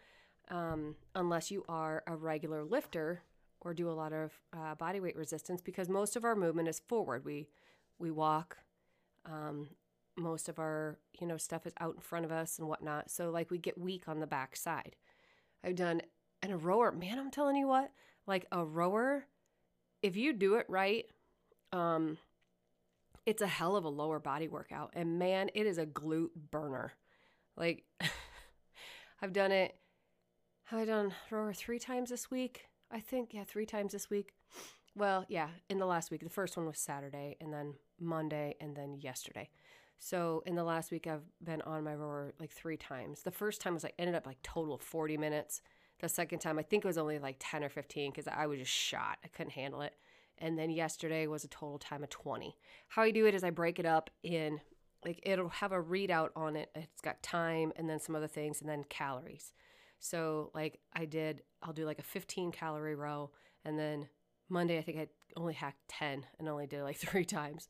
um, 0.50 0.96
unless 1.14 1.52
you 1.52 1.64
are 1.70 2.02
a 2.08 2.16
regular 2.16 2.64
lifter 2.64 3.22
or 3.66 3.74
do 3.74 3.90
a 3.90 3.92
lot 3.92 4.14
of 4.14 4.32
uh, 4.54 4.76
body 4.76 5.00
weight 5.00 5.18
resistance 5.18 5.60
because 5.60 5.90
most 5.90 6.16
of 6.16 6.24
our 6.24 6.36
movement 6.36 6.70
is 6.70 6.80
forward. 6.88 7.26
We 7.26 7.50
we 7.98 8.12
walk. 8.12 8.58
Um, 9.26 9.70
most 10.16 10.48
of 10.48 10.60
our 10.60 11.00
you 11.20 11.28
know 11.28 11.36
stuff 11.36 11.66
is 11.66 11.74
out 11.82 11.96
in 11.96 12.02
front 12.02 12.26
of 12.26 12.32
us 12.32 12.60
and 12.60 12.70
whatnot. 12.70 13.10
So 13.10 13.32
like 13.32 13.50
we 13.50 13.58
get 13.58 13.78
weak 13.78 14.08
on 14.08 14.20
the 14.20 14.28
back 14.28 14.56
side. 14.56 14.96
I've 15.64 15.76
done 15.76 16.02
and 16.44 16.54
a 16.54 16.58
rower. 16.58 16.92
Man, 16.92 17.18
I'm 17.18 17.32
telling 17.32 17.56
you 17.56 17.68
what, 17.68 17.92
like 18.28 18.46
a 18.52 18.64
rower, 18.64 19.26
if 20.04 20.16
you 20.16 20.32
do 20.32 20.56
it 20.56 20.68
right, 20.70 21.06
um, 21.72 22.20
it's 23.26 23.42
a 23.42 23.48
hell 23.48 23.76
of 23.76 23.84
a 23.84 23.90
lower 23.90 24.20
body 24.20 24.48
workout. 24.48 24.92
And 24.94 25.18
man, 25.18 25.50
it 25.56 25.66
is 25.66 25.80
a 25.80 25.88
glute 25.88 26.30
burner. 26.52 26.94
Like 27.58 27.84
I've 29.22 29.34
done 29.34 29.52
it. 29.52 29.76
Have 30.66 30.80
I 30.80 30.86
done 30.86 31.14
rower 31.32 31.54
three 31.54 31.80
times 31.80 32.12
this 32.12 32.30
week? 32.30 32.68
I 32.96 33.02
think, 33.02 33.34
yeah, 33.34 33.44
three 33.44 33.66
times 33.66 33.92
this 33.92 34.10
week. 34.10 34.34
Well, 34.96 35.26
yeah, 35.28 35.50
in 35.70 35.80
the 35.80 35.86
last 35.86 36.12
week. 36.12 36.24
The 36.24 36.30
first 36.30 36.56
one 36.56 36.66
was 36.66 36.80
Saturday, 36.80 37.36
and 37.42 37.52
then 37.52 37.74
Monday, 38.00 38.56
and 38.62 38.74
then 38.74 38.96
yesterday. 39.02 39.50
So 40.00 40.44
in 40.46 40.56
the 40.56 40.64
last 40.64 40.92
week, 40.92 41.06
I've 41.06 41.26
been 41.44 41.62
on 41.64 41.84
my 41.84 41.94
rower 41.94 42.34
like 42.40 42.52
three 42.52 42.78
times. 42.78 43.24
The 43.24 43.32
first 43.32 43.60
time 43.60 43.74
was 43.74 43.84
like 43.84 43.96
ended 44.00 44.16
up 44.16 44.26
like 44.26 44.42
total 44.44 44.78
40 44.78 45.18
minutes. 45.18 45.62
The 46.00 46.08
second 46.08 46.40
time, 46.40 46.58
I 46.58 46.64
think 46.64 46.86
it 46.86 46.88
was 46.88 46.98
only 46.98 47.20
like 47.20 47.36
10 47.40 47.66
or 47.66 47.70
15 47.70 48.12
because 48.12 48.30
I 48.34 48.46
was 48.46 48.60
just 48.60 48.72
shot. 48.72 49.18
I 49.26 49.28
couldn't 49.28 49.52
handle 49.52 49.82
it. 49.82 49.94
And 50.38 50.58
then 50.58 50.70
yesterday 50.70 51.28
was 51.28 51.44
a 51.44 51.50
total 51.50 51.80
time 51.80 52.02
of 52.02 52.10
20. 52.10 52.56
How 52.88 53.02
I 53.02 53.12
do 53.12 53.26
it 53.26 53.36
is 53.36 53.44
I 53.44 53.50
break 53.50 53.78
it 53.78 53.86
up 53.86 54.10
in 54.24 54.62
like 55.04 55.20
it'll 55.24 55.50
have 55.50 55.74
a 55.74 55.84
readout 55.84 56.30
on 56.36 56.56
it. 56.56 56.70
It's 56.76 57.02
got 57.02 57.22
time 57.22 57.74
and 57.76 57.90
then 57.90 58.00
some 58.00 58.16
other 58.16 58.28
things 58.28 58.62
and 58.62 58.70
then 58.70 58.86
calories. 58.86 59.52
So 60.06 60.52
like 60.54 60.80
I 60.94 61.06
did, 61.06 61.42
I'll 61.64 61.74
do 61.74 61.86
like 61.86 61.98
a 61.98 62.04
15 62.04 62.52
calorie 62.52 62.96
row 62.96 63.32
and 63.64 63.78
then 63.80 64.08
Monday 64.50 64.78
I 64.78 64.84
think 64.84 65.00
I 65.00 65.08
only 65.36 65.56
hacked 65.56 65.88
10 65.88 66.24
and 66.38 66.48
only 66.48 66.68
did 66.68 66.84
like 66.84 66.98
three 67.00 67.26
times 67.26 67.68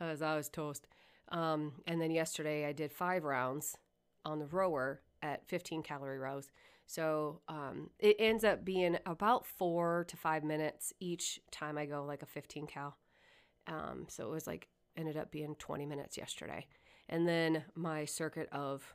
as 0.00 0.20
I 0.20 0.36
was 0.36 0.48
toast. 0.48 0.88
Um, 1.28 1.74
and 1.86 2.00
then 2.00 2.10
yesterday 2.10 2.66
I 2.66 2.72
did 2.72 2.92
five 2.92 3.22
rounds 3.22 3.76
on 4.24 4.40
the 4.40 4.46
rower 4.46 5.00
at 5.22 5.46
15 5.46 5.84
calorie 5.84 6.18
rows. 6.18 6.50
So 6.86 7.40
um, 7.48 7.90
it 8.00 8.16
ends 8.18 8.42
up 8.42 8.64
being 8.64 8.98
about 9.06 9.46
four 9.46 10.04
to 10.08 10.16
five 10.16 10.42
minutes 10.42 10.92
each 10.98 11.40
time 11.52 11.78
I 11.78 11.86
go 11.86 12.04
like 12.04 12.22
a 12.22 12.26
15 12.26 12.66
cal. 12.66 12.96
Um, 13.68 14.06
so 14.08 14.26
it 14.26 14.30
was 14.30 14.46
like 14.48 14.68
ended 14.96 15.16
up 15.16 15.30
being 15.30 15.54
20 15.56 15.86
minutes 15.86 16.16
yesterday. 16.16 16.66
And 17.08 17.28
then 17.28 17.64
my 17.76 18.04
circuit 18.04 18.48
of 18.50 18.94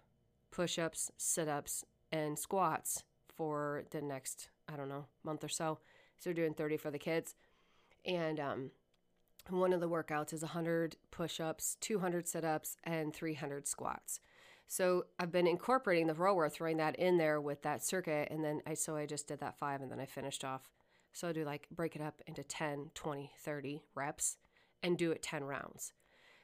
push 0.51 0.77
ups, 0.77 1.09
sit 1.17 1.47
ups, 1.47 1.85
and 2.11 2.37
squats 2.37 3.03
for 3.27 3.83
the 3.91 4.01
next, 4.01 4.49
I 4.71 4.75
don't 4.75 4.89
know, 4.89 5.05
month 5.23 5.43
or 5.43 5.49
so. 5.49 5.79
So 6.19 6.29
we're 6.29 6.35
doing 6.35 6.53
30 6.53 6.77
for 6.77 6.91
the 6.91 6.99
kids. 6.99 7.35
And 8.05 8.39
um, 8.39 8.71
one 9.49 9.73
of 9.73 9.81
the 9.81 9.89
workouts 9.89 10.33
is 10.33 10.41
100 10.41 10.97
push 11.09 11.39
ups, 11.39 11.77
200 11.81 12.27
sit 12.27 12.43
ups, 12.43 12.77
and 12.83 13.13
300 13.13 13.67
squats. 13.67 14.19
So 14.67 15.05
I've 15.19 15.31
been 15.31 15.47
incorporating 15.47 16.07
the 16.07 16.13
rower, 16.13 16.47
throwing 16.47 16.77
that 16.77 16.95
in 16.97 17.17
there 17.17 17.41
with 17.41 17.61
that 17.63 17.83
circuit. 17.83 18.29
And 18.31 18.43
then 18.43 18.61
I, 18.65 18.73
so 18.73 18.95
I 18.95 19.05
just 19.05 19.27
did 19.27 19.39
that 19.39 19.57
five 19.57 19.81
and 19.81 19.91
then 19.91 19.99
I 19.99 20.05
finished 20.05 20.45
off. 20.45 20.69
So 21.11 21.27
I 21.27 21.33
do 21.33 21.43
like 21.43 21.67
break 21.71 21.95
it 21.95 22.01
up 22.01 22.21
into 22.25 22.43
10, 22.43 22.91
20, 22.93 23.31
30 23.37 23.83
reps 23.95 24.37
and 24.81 24.97
do 24.97 25.11
it 25.11 25.21
10 25.21 25.43
rounds. 25.43 25.93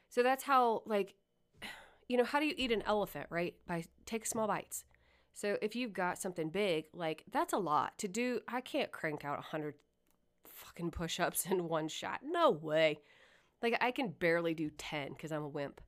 So 0.09 0.23
that's 0.23 0.43
how, 0.43 0.83
like, 0.85 1.13
you 2.09 2.17
know, 2.17 2.25
how 2.25 2.39
do 2.39 2.45
you 2.45 2.53
eat 2.57 2.71
an 2.71 2.83
elephant, 2.85 3.27
right? 3.29 3.55
By 3.65 3.85
take 4.05 4.25
small 4.25 4.47
bites. 4.47 4.83
So 5.37 5.55
if 5.61 5.75
you've 5.75 5.93
got 5.93 6.17
something 6.17 6.49
big, 6.49 6.85
like 6.93 7.23
that's 7.31 7.53
a 7.53 7.59
lot 7.59 7.95
to 7.99 8.07
do. 8.07 8.39
I 8.47 8.59
can't 8.59 8.91
crank 8.91 9.23
out 9.23 9.37
100 9.37 9.75
fucking 10.43 10.89
push 10.89 11.19
ups 11.19 11.45
in 11.45 11.67
one 11.67 11.89
shot. 11.89 12.21
No 12.23 12.49
way. 12.49 13.01
Like 13.61 13.77
I 13.79 13.91
can 13.91 14.07
barely 14.09 14.55
do 14.55 14.71
10 14.71 15.09
because 15.09 15.31
I'm 15.31 15.43
a 15.43 15.47
wimp. 15.47 15.79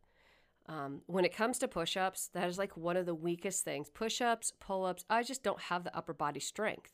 Um, 0.68 1.02
when 1.08 1.26
it 1.26 1.36
comes 1.36 1.58
to 1.60 1.68
push 1.68 1.98
ups, 1.98 2.30
that 2.36 2.48
is 2.48 2.60
like 2.60 2.78
one 2.78 2.96
of 2.96 3.08
the 3.08 3.16
weakest 3.16 3.64
things. 3.64 3.90
Push 3.90 4.22
ups, 4.22 4.54
pull 4.60 4.86
ups, 4.86 5.04
I 5.10 5.24
just 5.24 5.42
don't 5.42 5.62
have 5.62 5.84
the 5.84 5.98
upper 5.98 6.14
body 6.14 6.40
strength. 6.40 6.94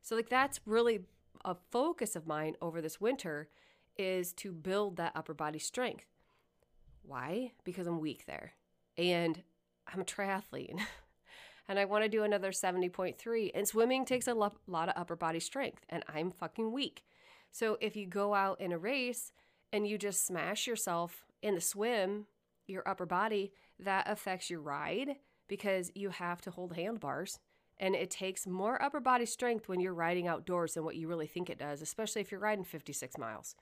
So, 0.00 0.14
like, 0.14 0.28
that's 0.28 0.60
really 0.64 1.00
a 1.44 1.56
focus 1.72 2.14
of 2.14 2.28
mine 2.28 2.54
over 2.62 2.80
this 2.80 3.00
winter 3.00 3.48
is 3.96 4.32
to 4.34 4.52
build 4.52 4.96
that 4.98 5.10
upper 5.16 5.34
body 5.34 5.58
strength. 5.58 6.06
Why? 7.02 7.50
Because 7.64 7.88
I'm 7.88 7.98
weak 7.98 8.26
there. 8.26 8.52
And 8.96 9.42
I'm 9.92 10.02
a 10.02 10.04
triathlete. 10.04 10.78
and 11.68 11.78
I 11.78 11.84
want 11.84 12.04
to 12.04 12.08
do 12.08 12.22
another 12.22 12.50
70.3. 12.50 13.50
And 13.54 13.66
swimming 13.66 14.04
takes 14.04 14.28
a 14.28 14.34
lo- 14.34 14.52
lot 14.66 14.88
of 14.88 14.94
upper 14.96 15.16
body 15.16 15.40
strength, 15.40 15.84
and 15.88 16.04
I'm 16.08 16.30
fucking 16.30 16.72
weak. 16.72 17.04
So 17.50 17.78
if 17.80 17.96
you 17.96 18.06
go 18.06 18.34
out 18.34 18.60
in 18.60 18.72
a 18.72 18.78
race 18.78 19.32
and 19.72 19.86
you 19.86 19.98
just 19.98 20.26
smash 20.26 20.66
yourself 20.66 21.24
in 21.42 21.54
the 21.54 21.60
swim, 21.60 22.26
your 22.66 22.86
upper 22.88 23.06
body, 23.06 23.52
that 23.78 24.08
affects 24.08 24.50
your 24.50 24.60
ride 24.60 25.16
because 25.48 25.90
you 25.94 26.10
have 26.10 26.40
to 26.42 26.50
hold 26.50 26.74
handbars. 26.74 27.38
And 27.78 27.94
it 27.94 28.10
takes 28.10 28.46
more 28.46 28.82
upper 28.82 29.00
body 29.00 29.26
strength 29.26 29.68
when 29.68 29.80
you're 29.80 29.94
riding 29.94 30.26
outdoors 30.26 30.74
than 30.74 30.84
what 30.84 30.96
you 30.96 31.08
really 31.08 31.26
think 31.26 31.50
it 31.50 31.58
does, 31.58 31.82
especially 31.82 32.22
if 32.22 32.30
you're 32.30 32.40
riding 32.40 32.64
56 32.64 33.18
miles. 33.18 33.54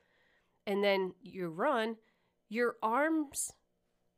And 0.66 0.84
then 0.84 1.14
you 1.20 1.48
run, 1.48 1.96
your 2.48 2.76
arms, 2.82 3.52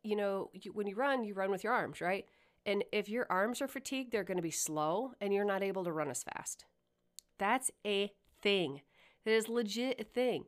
you 0.03 0.15
know, 0.15 0.51
you, 0.53 0.73
when 0.73 0.87
you 0.87 0.95
run, 0.95 1.25
you 1.25 1.35
run 1.35 1.51
with 1.51 1.65
your 1.65 1.73
arms, 1.73 2.01
right? 2.01 2.27
And 2.67 2.85
if 2.91 3.09
your 3.09 3.27
arms 3.31 3.63
are 3.63 3.69
fatigued, 3.69 4.11
they're 4.11 4.25
going 4.25 4.39
to 4.39 4.43
be 4.43 4.51
slow 4.51 5.13
and 5.21 5.33
you're 5.33 5.45
not 5.45 5.63
able 5.63 5.85
to 5.85 5.93
run 5.93 6.11
as 6.11 6.25
fast. 6.25 6.65
That's 7.39 7.71
a 7.87 8.13
thing. 8.43 8.83
That 9.25 9.31
is 9.31 9.49
legit 9.49 10.01
a 10.01 10.05
thing. 10.05 10.47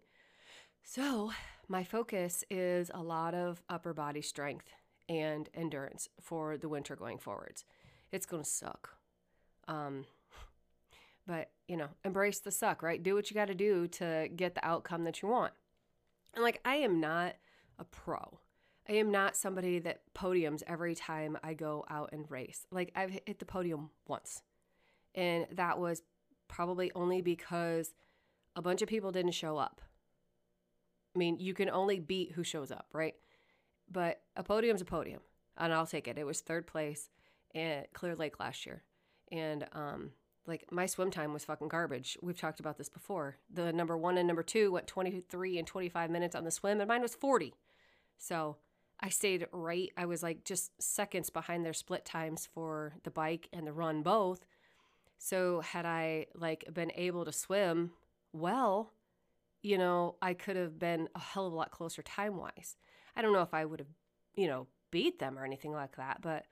So, 0.83 1.31
my 1.69 1.85
focus 1.85 2.45
is 2.51 2.91
a 2.93 3.03
lot 3.03 3.35
of 3.35 3.63
upper 3.69 3.95
body 3.95 4.23
strength 4.23 4.73
and 5.09 5.49
endurance 5.55 6.09
for 6.21 6.57
the 6.57 6.69
winter 6.69 6.97
going 6.97 7.19
forwards. 7.19 7.65
It's 8.11 8.27
going 8.27 8.43
to 8.43 8.49
suck. 8.49 8.91
Um, 9.69 10.07
but, 11.27 11.51
you 11.69 11.77
know, 11.77 11.89
embrace 12.05 12.41
the 12.41 12.51
suck, 12.51 12.83
right? 12.83 13.03
Do 13.03 13.15
what 13.15 13.31
you 13.31 13.35
got 13.35 13.49
to 13.49 13.55
do 13.55 13.87
to 13.89 14.29
get 14.35 14.55
the 14.55 14.67
outcome 14.67 15.05
that 15.05 15.23
you 15.23 15.29
want. 15.29 15.53
And 16.35 16.43
like, 16.43 16.61
I 16.65 16.77
am 16.77 17.01
not 17.01 17.37
a 17.79 17.85
pro. 17.85 18.41
I 18.89 18.95
am 18.95 19.11
not 19.11 19.37
somebody 19.37 19.79
that 19.81 20.01
podiums 20.15 20.63
every 20.67 20.95
time 20.95 21.37
I 21.43 21.55
go 21.55 21.85
out 21.91 22.11
and 22.13 22.31
race. 22.31 22.67
Like 22.71 22.91
I've 22.97 23.11
hit 23.11 23.39
the 23.39 23.45
podium 23.45 23.91
once. 24.07 24.43
And 25.15 25.47
that 25.53 25.79
was 25.79 26.03
probably 26.49 26.91
only 26.95 27.21
because 27.21 27.93
a 28.57 28.63
bunch 28.63 28.83
of 28.83 28.89
people 28.89 29.13
didn't 29.13 29.33
show 29.33 29.59
up. 29.59 29.83
I 31.15 31.19
mean, 31.19 31.39
you 31.39 31.55
can 31.55 31.69
only 31.69 32.01
beat 32.01 32.33
who 32.33 32.45
shows 32.45 32.71
up, 32.71 32.87
right? 32.93 33.15
But 33.91 34.21
a 34.37 34.43
podium's 34.43 34.83
a 34.83 34.85
podium, 34.85 35.21
and 35.57 35.73
I'll 35.73 35.87
take 35.87 36.07
it. 36.07 36.19
It 36.19 36.27
was 36.27 36.41
third 36.41 36.67
place 36.67 37.09
at 37.55 37.93
Clear 37.93 38.15
Lake 38.15 38.39
last 38.39 38.67
year. 38.67 38.83
And 39.31 39.67
um 39.73 40.11
like 40.47 40.65
my 40.71 40.87
swim 40.87 41.11
time 41.11 41.35
was 41.35 41.45
fucking 41.45 41.69
garbage. 41.69 42.17
We've 42.23 42.39
talked 42.41 42.59
about 42.59 42.79
this 42.79 42.89
before. 42.89 43.37
The 43.53 43.71
number 43.71 43.99
1 43.99 44.17
and 44.17 44.27
number 44.27 44.43
2 44.43 44.73
went 44.73 44.87
23 44.87 45.59
and 45.59 45.67
25 45.67 46.11
minutes 46.11 46.35
on 46.35 46.45
the 46.45 46.51
swim 46.51 46.81
and 46.81 46.89
mine 46.89 47.03
was 47.03 47.15
40. 47.15 47.55
So, 48.17 48.57
I 49.01 49.11
stayed 49.11 49.47
right. 49.53 49.93
I 49.97 50.07
was 50.07 50.23
like 50.23 50.45
just 50.45 50.81
seconds 50.83 51.31
behind 51.31 51.65
their 51.65 51.73
split 51.73 52.05
times 52.05 52.49
for 52.53 52.95
the 53.05 53.11
bike 53.11 53.49
and 53.53 53.67
the 53.67 53.73
run 53.73 54.03
both. 54.03 54.45
So 55.19 55.61
had 55.61 55.87
I 55.87 56.27
like 56.35 56.65
been 56.73 56.93
able 56.95 57.25
to 57.25 57.33
swim 57.33 57.93
well, 58.33 58.93
you 59.63 59.79
know, 59.79 60.17
I 60.21 60.35
could 60.35 60.57
have 60.57 60.79
been 60.79 61.09
a 61.15 61.21
hell 61.21 61.47
of 61.47 61.53
a 61.53 61.57
lot 61.57 61.71
closer 61.71 62.03
time 62.03 62.37
wise. 62.37 62.77
I 63.17 63.23
don't 63.23 63.33
know 63.33 63.43
if 63.43 63.55
I 63.55 63.65
would 63.65 63.81
have, 63.81 63.89
you 64.35 64.47
know, 64.47 64.67
beat 64.91 65.19
them 65.19 65.39
or 65.39 65.45
anything 65.45 65.73
like 65.73 65.97
that, 65.97 66.19
but 66.21 66.47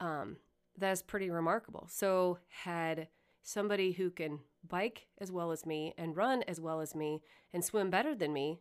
um, 0.00 0.36
that's 0.76 1.02
pretty 1.02 1.30
remarkable. 1.30 1.86
So 1.90 2.38
had 2.48 3.08
somebody 3.42 3.92
who 3.92 4.10
can 4.10 4.40
bike 4.66 5.06
as 5.18 5.32
well 5.32 5.52
as 5.52 5.64
me 5.64 5.94
and 5.96 6.16
run 6.16 6.42
as 6.46 6.60
well 6.60 6.80
as 6.80 6.94
me 6.94 7.22
and 7.52 7.64
swim 7.64 7.90
better 7.90 8.14
than 8.14 8.32
me 8.32 8.58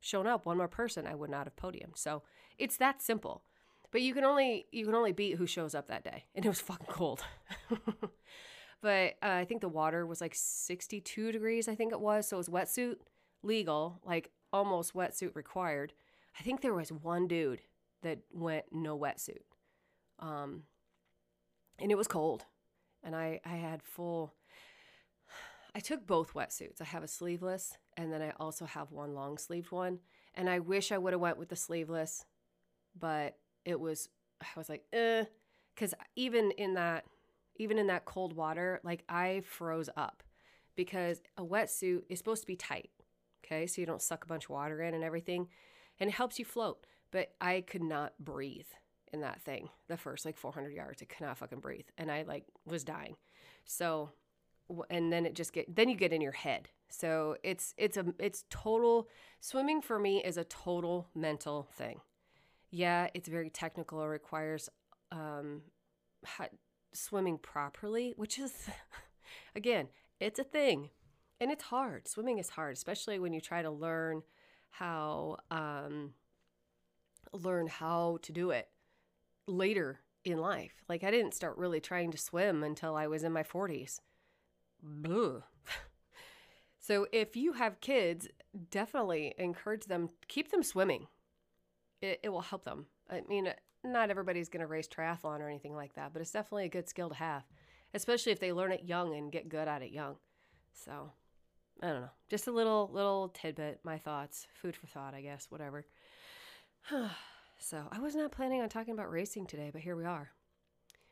shown 0.00 0.26
up, 0.26 0.44
one 0.44 0.58
more 0.58 0.68
person, 0.68 1.06
I 1.06 1.14
would 1.14 1.30
not 1.30 1.46
have 1.46 1.56
podiumed. 1.56 1.96
So 1.96 2.22
it's 2.58 2.76
that 2.78 3.02
simple. 3.02 3.42
But 3.90 4.02
you 4.02 4.12
can 4.12 4.24
only 4.24 4.66
you 4.72 4.84
can 4.86 4.94
only 4.94 5.12
beat 5.12 5.36
who 5.36 5.46
shows 5.46 5.74
up 5.74 5.88
that 5.88 6.04
day, 6.04 6.24
and 6.34 6.44
it 6.44 6.48
was 6.48 6.60
fucking 6.60 6.88
cold. 6.88 7.24
but 8.80 9.14
uh, 9.22 9.30
I 9.30 9.44
think 9.44 9.60
the 9.60 9.68
water 9.68 10.06
was 10.06 10.20
like 10.20 10.34
62 10.34 11.32
degrees. 11.32 11.68
I 11.68 11.74
think 11.74 11.92
it 11.92 12.00
was. 12.00 12.28
So 12.28 12.36
it 12.36 12.38
was 12.38 12.48
wetsuit 12.48 12.96
legal, 13.42 14.00
like 14.04 14.30
almost 14.52 14.94
wetsuit 14.94 15.34
required. 15.34 15.92
I 16.38 16.42
think 16.42 16.60
there 16.60 16.74
was 16.74 16.90
one 16.90 17.28
dude 17.28 17.62
that 18.02 18.18
went 18.32 18.64
no 18.72 18.98
wetsuit, 18.98 19.42
um, 20.18 20.64
and 21.78 21.92
it 21.92 21.96
was 21.96 22.08
cold, 22.08 22.44
and 23.02 23.14
I 23.14 23.40
I 23.44 23.56
had 23.56 23.82
full. 23.82 24.34
I 25.76 25.80
took 25.80 26.06
both 26.06 26.34
wetsuits. 26.34 26.80
I 26.80 26.84
have 26.84 27.02
a 27.02 27.08
sleeveless 27.08 27.76
and 27.96 28.12
then 28.12 28.22
I 28.22 28.32
also 28.38 28.64
have 28.64 28.92
one 28.92 29.14
long 29.14 29.38
sleeved 29.38 29.72
one. 29.72 29.98
And 30.34 30.48
I 30.48 30.58
wish 30.58 30.92
I 30.92 30.98
would 30.98 31.12
have 31.12 31.20
went 31.20 31.38
with 31.38 31.48
the 31.48 31.56
sleeveless 31.56 32.24
but 32.98 33.36
it 33.64 33.78
was 33.78 34.08
I 34.40 34.58
was 34.58 34.68
like, 34.68 34.84
eh, 34.92 35.24
because 35.74 35.94
even 36.16 36.50
in 36.52 36.74
that 36.74 37.04
even 37.56 37.78
in 37.78 37.86
that 37.86 38.04
cold 38.04 38.34
water, 38.34 38.80
like 38.82 39.04
I 39.08 39.42
froze 39.46 39.88
up 39.96 40.22
because 40.74 41.20
a 41.36 41.44
wetsuit 41.44 42.02
is 42.08 42.18
supposed 42.18 42.42
to 42.42 42.46
be 42.46 42.56
tight, 42.56 42.90
okay, 43.44 43.66
so 43.66 43.80
you 43.80 43.86
don't 43.86 44.02
suck 44.02 44.24
a 44.24 44.26
bunch 44.28 44.44
of 44.44 44.50
water 44.50 44.82
in 44.82 44.94
and 44.94 45.04
everything, 45.04 45.48
and 46.00 46.08
it 46.10 46.14
helps 46.14 46.38
you 46.38 46.44
float. 46.44 46.86
But 47.10 47.32
I 47.40 47.60
could 47.60 47.82
not 47.82 48.14
breathe 48.18 48.66
in 49.12 49.20
that 49.20 49.40
thing 49.40 49.68
the 49.88 49.96
first 49.96 50.24
like 50.24 50.36
400 50.36 50.72
yards. 50.72 51.00
I 51.00 51.04
could 51.04 51.24
not 51.24 51.38
fucking 51.38 51.60
breathe, 51.60 51.86
and 51.96 52.10
I 52.10 52.22
like 52.22 52.44
was 52.66 52.84
dying. 52.84 53.16
So, 53.64 54.10
and 54.90 55.12
then 55.12 55.24
it 55.24 55.34
just 55.34 55.52
get 55.52 55.74
then 55.74 55.88
you 55.88 55.96
get 55.96 56.12
in 56.12 56.20
your 56.20 56.32
head. 56.32 56.68
So 56.90 57.36
it's 57.42 57.74
it's 57.76 57.96
a 57.96 58.06
it's 58.18 58.44
total 58.50 59.08
swimming 59.40 59.80
for 59.80 59.98
me 59.98 60.22
is 60.24 60.36
a 60.36 60.44
total 60.44 61.08
mental 61.14 61.68
thing 61.76 62.00
yeah, 62.74 63.06
it's 63.14 63.28
very 63.28 63.50
technical. 63.50 64.02
It 64.02 64.06
requires 64.06 64.68
um, 65.12 65.62
swimming 66.92 67.38
properly, 67.38 68.14
which 68.16 68.36
is, 68.36 68.52
again, 69.54 69.86
it's 70.18 70.40
a 70.40 70.44
thing 70.44 70.90
and 71.40 71.52
it's 71.52 71.62
hard. 71.62 72.08
Swimming 72.08 72.38
is 72.38 72.50
hard, 72.50 72.72
especially 72.72 73.20
when 73.20 73.32
you 73.32 73.40
try 73.40 73.62
to 73.62 73.70
learn 73.70 74.22
how, 74.70 75.36
um, 75.52 76.14
learn 77.32 77.68
how 77.68 78.18
to 78.22 78.32
do 78.32 78.50
it 78.50 78.68
later 79.46 80.00
in 80.24 80.38
life. 80.38 80.82
Like 80.88 81.04
I 81.04 81.12
didn't 81.12 81.34
start 81.34 81.56
really 81.56 81.80
trying 81.80 82.10
to 82.10 82.18
swim 82.18 82.64
until 82.64 82.96
I 82.96 83.06
was 83.06 83.22
in 83.22 83.30
my 83.30 83.44
40s. 83.44 84.00
so 86.80 87.06
if 87.12 87.36
you 87.36 87.52
have 87.52 87.80
kids, 87.80 88.26
definitely 88.72 89.32
encourage 89.38 89.84
them, 89.84 90.08
keep 90.26 90.50
them 90.50 90.64
swimming. 90.64 91.06
It, 92.04 92.20
it 92.22 92.28
will 92.28 92.42
help 92.42 92.64
them. 92.64 92.86
I 93.10 93.22
mean, 93.28 93.48
not 93.82 94.10
everybody's 94.10 94.50
going 94.50 94.60
to 94.60 94.66
race 94.66 94.88
triathlon 94.88 95.40
or 95.40 95.48
anything 95.48 95.74
like 95.74 95.94
that, 95.94 96.12
but 96.12 96.20
it's 96.20 96.30
definitely 96.30 96.66
a 96.66 96.68
good 96.68 96.88
skill 96.88 97.08
to 97.08 97.14
have, 97.14 97.44
especially 97.94 98.32
if 98.32 98.40
they 98.40 98.52
learn 98.52 98.72
it 98.72 98.84
young 98.84 99.14
and 99.14 99.32
get 99.32 99.48
good 99.48 99.68
at 99.68 99.82
it 99.82 99.90
young. 99.90 100.16
So, 100.74 101.12
I 101.82 101.88
don't 101.88 102.02
know. 102.02 102.10
Just 102.28 102.46
a 102.46 102.52
little 102.52 102.90
little 102.92 103.28
tidbit, 103.28 103.80
my 103.84 103.96
thoughts, 103.96 104.46
food 104.52 104.76
for 104.76 104.86
thought, 104.86 105.14
I 105.14 105.22
guess, 105.22 105.46
whatever. 105.50 105.86
so, 107.58 107.88
I 107.90 108.00
was 108.00 108.14
not 108.14 108.32
planning 108.32 108.60
on 108.60 108.68
talking 108.68 108.92
about 108.92 109.10
racing 109.10 109.46
today, 109.46 109.70
but 109.72 109.80
here 109.80 109.96
we 109.96 110.04
are. 110.04 110.30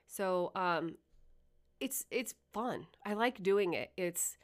So, 0.06 0.52
um 0.54 0.96
it's 1.80 2.04
it's 2.10 2.34
fun. 2.52 2.86
I 3.04 3.14
like 3.14 3.42
doing 3.42 3.72
it. 3.72 3.92
It's 3.96 4.36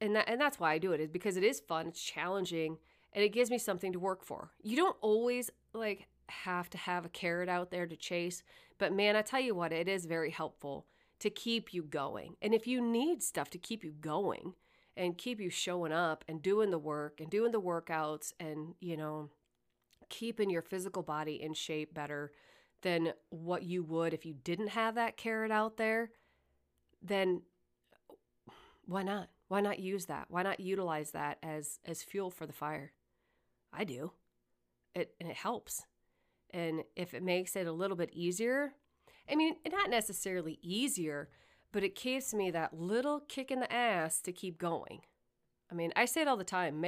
and 0.00 0.16
that 0.16 0.28
and 0.28 0.40
that's 0.40 0.58
why 0.58 0.72
I 0.72 0.78
do 0.78 0.92
it 0.92 1.00
is 1.00 1.10
because 1.10 1.36
it 1.36 1.44
is 1.44 1.60
fun, 1.60 1.88
it's 1.88 2.02
challenging, 2.02 2.78
and 3.12 3.24
it 3.24 3.30
gives 3.30 3.50
me 3.50 3.58
something 3.58 3.92
to 3.92 3.98
work 3.98 4.24
for. 4.24 4.52
You 4.62 4.76
don't 4.76 4.96
always 5.00 5.50
like 5.72 6.08
have 6.28 6.70
to 6.70 6.78
have 6.78 7.04
a 7.04 7.10
carrot 7.10 7.48
out 7.48 7.70
there 7.70 7.86
to 7.86 7.96
chase. 7.96 8.42
But 8.78 8.92
man, 8.92 9.16
I 9.16 9.22
tell 9.22 9.40
you 9.40 9.54
what, 9.54 9.72
it 9.72 9.88
is 9.88 10.06
very 10.06 10.30
helpful 10.30 10.86
to 11.20 11.30
keep 11.30 11.72
you 11.72 11.82
going. 11.82 12.36
And 12.42 12.54
if 12.54 12.66
you 12.66 12.80
need 12.80 13.22
stuff 13.22 13.50
to 13.50 13.58
keep 13.58 13.84
you 13.84 13.92
going 13.92 14.54
and 14.96 15.16
keep 15.16 15.40
you 15.40 15.50
showing 15.50 15.92
up 15.92 16.24
and 16.26 16.42
doing 16.42 16.70
the 16.70 16.78
work 16.78 17.20
and 17.20 17.30
doing 17.30 17.52
the 17.52 17.60
workouts 17.60 18.32
and, 18.40 18.74
you 18.80 18.96
know, 18.96 19.30
keeping 20.08 20.50
your 20.50 20.62
physical 20.62 21.02
body 21.02 21.40
in 21.40 21.54
shape 21.54 21.94
better 21.94 22.32
than 22.82 23.12
what 23.30 23.62
you 23.62 23.82
would 23.82 24.12
if 24.12 24.26
you 24.26 24.34
didn't 24.44 24.68
have 24.68 24.96
that 24.96 25.16
carrot 25.16 25.52
out 25.52 25.76
there, 25.76 26.10
then 27.00 27.42
why 28.86 29.02
not? 29.02 29.28
Why 29.48 29.60
not 29.60 29.78
use 29.78 30.06
that? 30.06 30.26
Why 30.28 30.42
not 30.42 30.60
utilize 30.60 31.12
that 31.12 31.38
as 31.42 31.78
as 31.84 32.02
fuel 32.02 32.30
for 32.30 32.46
the 32.46 32.52
fire? 32.52 32.92
I 33.72 33.84
do. 33.84 34.12
It 34.94 35.14
and 35.20 35.30
it 35.30 35.36
helps. 35.36 35.84
And 36.50 36.82
if 36.96 37.14
it 37.14 37.22
makes 37.22 37.56
it 37.56 37.66
a 37.66 37.72
little 37.72 37.96
bit 37.96 38.10
easier, 38.12 38.74
I 39.30 39.36
mean, 39.36 39.56
not 39.70 39.88
necessarily 39.88 40.58
easier, 40.62 41.30
but 41.72 41.82
it 41.82 41.96
gives 41.96 42.34
me 42.34 42.50
that 42.50 42.78
little 42.78 43.20
kick 43.20 43.50
in 43.50 43.60
the 43.60 43.72
ass 43.72 44.20
to 44.22 44.32
keep 44.32 44.58
going. 44.58 45.00
I 45.70 45.74
mean, 45.74 45.92
I 45.96 46.04
say 46.04 46.20
it 46.20 46.28
all 46.28 46.36
the 46.36 46.44
time. 46.44 46.84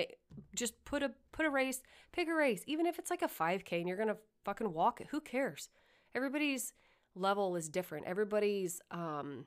just 0.54 0.84
put 0.84 1.02
a 1.02 1.12
put 1.32 1.46
a 1.46 1.50
race, 1.50 1.82
pick 2.12 2.28
a 2.28 2.34
race, 2.34 2.62
even 2.66 2.84
if 2.84 2.98
it's 2.98 3.10
like 3.10 3.22
a 3.22 3.28
5K 3.28 3.78
and 3.78 3.88
you're 3.88 3.96
gonna 3.96 4.18
fucking 4.44 4.72
walk 4.72 5.00
it. 5.00 5.08
Who 5.10 5.20
cares? 5.20 5.70
Everybody's 6.14 6.74
level 7.14 7.56
is 7.56 7.70
different. 7.70 8.06
Everybody's 8.06 8.82
um 8.90 9.46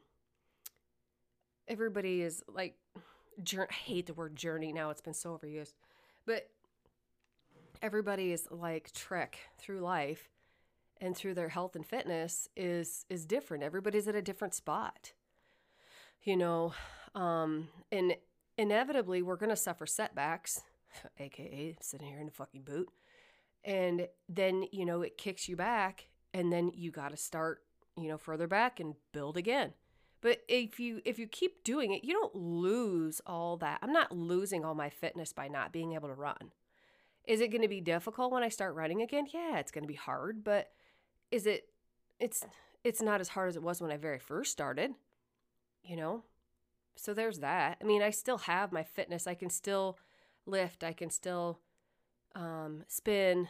everybody 1.67 2.21
is 2.21 2.43
like 2.47 2.75
I 3.55 3.73
hate 3.73 4.07
the 4.07 4.15
word 4.15 4.35
journey 4.35 4.73
now. 4.73 4.89
It's 4.89 5.01
been 5.01 5.13
so 5.13 5.37
overused. 5.37 5.73
But 6.25 6.49
everybody's 7.81 8.47
like 8.51 8.91
trek 8.93 9.37
through 9.57 9.79
life 9.79 10.29
and 10.99 11.15
through 11.15 11.33
their 11.33 11.49
health 11.49 11.75
and 11.75 11.85
fitness 11.85 12.49
is 12.55 13.05
is 13.09 13.25
different. 13.25 13.63
Everybody's 13.63 14.07
at 14.07 14.15
a 14.15 14.21
different 14.21 14.53
spot. 14.53 15.13
You 16.23 16.35
know, 16.35 16.73
um, 17.15 17.69
and 17.91 18.15
inevitably 18.57 19.21
we're 19.21 19.37
to 19.37 19.55
suffer 19.55 19.85
setbacks, 19.85 20.61
aka 21.19 21.75
sitting 21.79 22.07
here 22.07 22.19
in 22.19 22.27
a 22.27 22.31
fucking 22.31 22.63
boot. 22.63 22.89
And 23.63 24.07
then, 24.29 24.65
you 24.71 24.85
know, 24.85 25.01
it 25.01 25.17
kicks 25.17 25.47
you 25.49 25.55
back 25.55 26.07
and 26.33 26.51
then 26.51 26.71
you 26.73 26.91
got 26.91 27.09
to 27.09 27.17
start, 27.17 27.63
you 27.97 28.07
know, 28.07 28.17
further 28.17 28.47
back 28.47 28.79
and 28.79 28.95
build 29.11 29.37
again. 29.37 29.73
But 30.21 30.41
if 30.47 30.79
you 30.79 31.01
if 31.05 31.19
you 31.19 31.27
keep 31.27 31.63
doing 31.63 31.93
it, 31.93 32.03
you 32.03 32.13
don't 32.13 32.35
lose 32.35 33.21
all 33.25 33.57
that. 33.57 33.79
I'm 33.81 33.93
not 33.93 34.11
losing 34.11 34.65
all 34.65 34.73
my 34.73 34.89
fitness 34.89 35.31
by 35.31 35.47
not 35.47 35.71
being 35.71 35.93
able 35.93 36.09
to 36.09 36.15
run. 36.15 36.51
Is 37.27 37.41
it 37.41 37.51
going 37.51 37.61
to 37.61 37.67
be 37.67 37.81
difficult 37.81 38.31
when 38.31 38.41
I 38.41 38.49
start 38.49 38.73
running 38.73 39.01
again? 39.01 39.27
Yeah, 39.31 39.59
it's 39.59 39.71
going 39.71 39.83
to 39.83 39.87
be 39.87 39.93
hard, 39.93 40.43
but 40.43 40.71
is 41.29 41.45
it 41.45 41.65
it's 42.19 42.45
it's 42.83 43.01
not 43.01 43.19
as 43.19 43.29
hard 43.29 43.49
as 43.49 43.57
it 43.57 43.61
was 43.61 43.81
when 43.81 43.91
I 43.91 43.97
very 43.97 44.19
first 44.19 44.51
started. 44.51 44.91
You 45.83 45.97
know? 45.97 46.23
So 46.95 47.13
there's 47.13 47.39
that. 47.39 47.77
I 47.81 47.83
mean, 47.83 48.01
I 48.01 48.09
still 48.09 48.39
have 48.39 48.71
my 48.71 48.83
fitness. 48.83 49.27
I 49.27 49.35
can 49.35 49.49
still 49.49 49.99
lift, 50.45 50.83
I 50.83 50.93
can 50.93 51.09
still 51.09 51.59
um, 52.33 52.83
spin. 52.87 53.47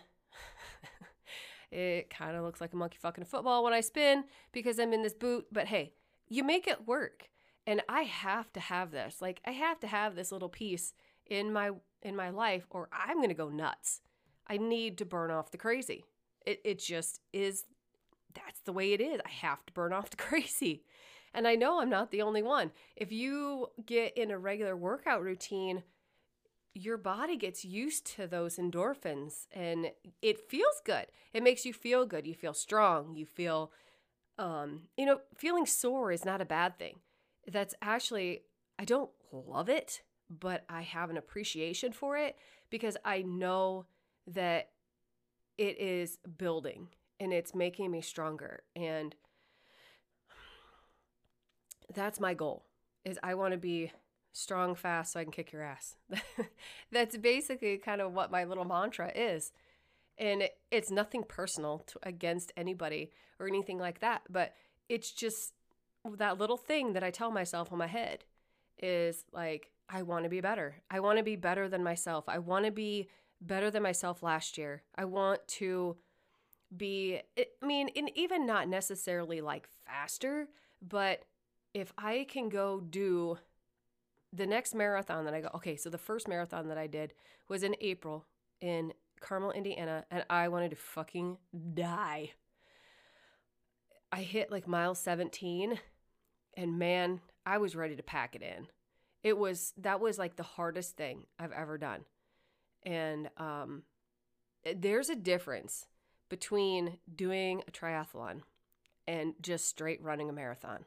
it 1.71 2.09
kind 2.09 2.35
of 2.35 2.43
looks 2.43 2.59
like 2.59 2.73
a 2.73 2.75
monkey 2.75 2.97
fucking 2.99 3.21
a 3.21 3.25
football 3.25 3.63
when 3.63 3.73
I 3.73 3.81
spin 3.81 4.25
because 4.51 4.79
I'm 4.79 4.93
in 4.93 5.03
this 5.03 5.13
boot, 5.13 5.45
but 5.51 5.67
hey, 5.67 5.93
you 6.27 6.43
make 6.43 6.67
it 6.67 6.87
work. 6.87 7.29
And 7.65 7.81
I 7.89 8.03
have 8.03 8.51
to 8.53 8.59
have 8.59 8.91
this. 8.91 9.21
Like 9.21 9.41
I 9.45 9.51
have 9.51 9.79
to 9.81 9.87
have 9.87 10.15
this 10.15 10.31
little 10.31 10.49
piece 10.49 10.93
in 11.25 11.51
my 11.51 11.71
in 12.01 12.15
my 12.15 12.29
life 12.29 12.65
or 12.69 12.89
I'm 12.91 13.17
going 13.17 13.29
to 13.29 13.35
go 13.35 13.49
nuts. 13.49 14.01
I 14.47 14.57
need 14.57 14.97
to 14.99 15.05
burn 15.05 15.31
off 15.31 15.51
the 15.51 15.57
crazy. 15.57 16.05
It, 16.45 16.61
it 16.63 16.79
just 16.79 17.21
is, 17.33 17.65
that's 18.33 18.61
the 18.61 18.73
way 18.73 18.93
it 18.93 19.01
is. 19.01 19.19
I 19.25 19.29
have 19.29 19.65
to 19.65 19.73
burn 19.73 19.93
off 19.93 20.09
the 20.09 20.17
crazy. 20.17 20.83
And 21.33 21.47
I 21.47 21.55
know 21.55 21.81
I'm 21.81 21.89
not 21.89 22.11
the 22.11 22.21
only 22.21 22.41
one. 22.41 22.71
If 22.95 23.11
you 23.11 23.67
get 23.85 24.17
in 24.17 24.31
a 24.31 24.39
regular 24.39 24.75
workout 24.75 25.21
routine, 25.21 25.83
your 26.73 26.97
body 26.97 27.35
gets 27.37 27.65
used 27.65 28.05
to 28.15 28.27
those 28.27 28.57
endorphins 28.57 29.47
and 29.51 29.91
it 30.21 30.39
feels 30.49 30.81
good. 30.85 31.07
It 31.33 31.43
makes 31.43 31.65
you 31.65 31.73
feel 31.73 32.05
good. 32.05 32.25
You 32.27 32.35
feel 32.35 32.53
strong. 32.53 33.15
You 33.15 33.25
feel, 33.25 33.71
um, 34.37 34.83
you 34.95 35.05
know, 35.05 35.19
feeling 35.35 35.65
sore 35.65 36.11
is 36.11 36.23
not 36.23 36.41
a 36.41 36.45
bad 36.45 36.77
thing. 36.77 36.99
That's 37.51 37.75
actually, 37.81 38.41
I 38.77 38.85
don't 38.85 39.09
love 39.31 39.69
it 39.69 40.01
but 40.29 40.63
I 40.69 40.81
have 40.81 41.09
an 41.09 41.17
appreciation 41.17 41.91
for 41.91 42.17
it 42.17 42.37
because 42.69 42.97
I 43.05 43.21
know 43.21 43.85
that 44.27 44.69
it 45.57 45.79
is 45.79 46.19
building 46.37 46.89
and 47.19 47.33
it's 47.33 47.55
making 47.55 47.91
me 47.91 48.01
stronger 48.01 48.63
and 48.75 49.15
that's 51.93 52.19
my 52.19 52.33
goal 52.33 52.65
is 53.05 53.17
I 53.23 53.33
want 53.35 53.53
to 53.53 53.57
be 53.57 53.91
strong 54.33 54.75
fast 54.75 55.13
so 55.13 55.19
I 55.19 55.23
can 55.23 55.31
kick 55.31 55.51
your 55.51 55.63
ass. 55.63 55.95
that's 56.91 57.17
basically 57.17 57.77
kind 57.77 58.01
of 58.01 58.13
what 58.13 58.31
my 58.31 58.43
little 58.43 58.65
mantra 58.65 59.11
is. 59.15 59.51
And 60.17 60.43
it's 60.71 60.91
nothing 60.91 61.23
personal 61.23 61.79
to, 61.87 61.99
against 62.03 62.51
anybody 62.57 63.11
or 63.39 63.47
anything 63.47 63.79
like 63.79 63.99
that, 63.99 64.23
but 64.29 64.53
it's 64.89 65.11
just 65.11 65.53
that 66.17 66.37
little 66.37 66.57
thing 66.57 66.93
that 66.93 67.03
I 67.03 67.11
tell 67.11 67.31
myself 67.31 67.71
in 67.71 67.77
my 67.77 67.87
head 67.87 68.25
is 68.79 69.25
like 69.31 69.71
I 69.89 70.01
want 70.01 70.23
to 70.23 70.29
be 70.29 70.41
better. 70.41 70.75
I 70.91 70.99
want 70.99 71.17
to 71.17 71.23
be 71.23 71.35
better 71.35 71.69
than 71.69 71.83
myself. 71.83 72.25
I 72.27 72.39
want 72.39 72.65
to 72.65 72.71
be 72.71 73.07
better 73.39 73.71
than 73.71 73.83
myself 73.83 74.21
last 74.21 74.57
year. 74.57 74.83
I 74.95 75.05
want 75.05 75.47
to 75.47 75.95
be, 76.75 77.21
I 77.37 77.65
mean, 77.65 77.89
and 77.95 78.11
even 78.15 78.45
not 78.45 78.67
necessarily 78.67 79.39
like 79.39 79.67
faster, 79.85 80.47
but 80.81 81.23
if 81.73 81.93
I 81.97 82.25
can 82.29 82.49
go 82.49 82.81
do 82.81 83.37
the 84.33 84.45
next 84.45 84.75
marathon 84.75 85.25
that 85.25 85.33
I 85.33 85.41
go, 85.41 85.49
okay, 85.55 85.77
so 85.77 85.89
the 85.89 85.97
first 85.97 86.27
marathon 86.27 86.67
that 86.67 86.77
I 86.77 86.87
did 86.87 87.13
was 87.47 87.63
in 87.63 87.75
April 87.79 88.25
in 88.59 88.93
Carmel, 89.21 89.51
Indiana, 89.51 90.05
and 90.11 90.25
I 90.29 90.49
wanted 90.49 90.71
to 90.71 90.75
fucking 90.75 91.37
die. 91.73 92.31
I 94.11 94.21
hit 94.21 94.51
like 94.51 94.67
mile 94.67 94.95
17, 94.95 95.79
and 96.55 96.79
man, 96.79 97.21
I 97.45 97.57
was 97.57 97.75
ready 97.75 97.95
to 97.95 98.03
pack 98.03 98.35
it 98.35 98.41
in 98.41 98.67
it 99.23 99.37
was 99.37 99.73
that 99.77 99.99
was 99.99 100.17
like 100.17 100.35
the 100.35 100.43
hardest 100.43 100.95
thing 100.95 101.25
I've 101.39 101.51
ever 101.51 101.77
done. 101.77 102.05
And 102.83 103.29
um, 103.37 103.83
there's 104.75 105.09
a 105.09 105.15
difference 105.15 105.87
between 106.29 106.97
doing 107.13 107.63
a 107.67 107.71
triathlon 107.71 108.41
and 109.07 109.33
just 109.41 109.67
straight 109.67 110.01
running 110.01 110.29
a 110.29 110.33
marathon. 110.33 110.85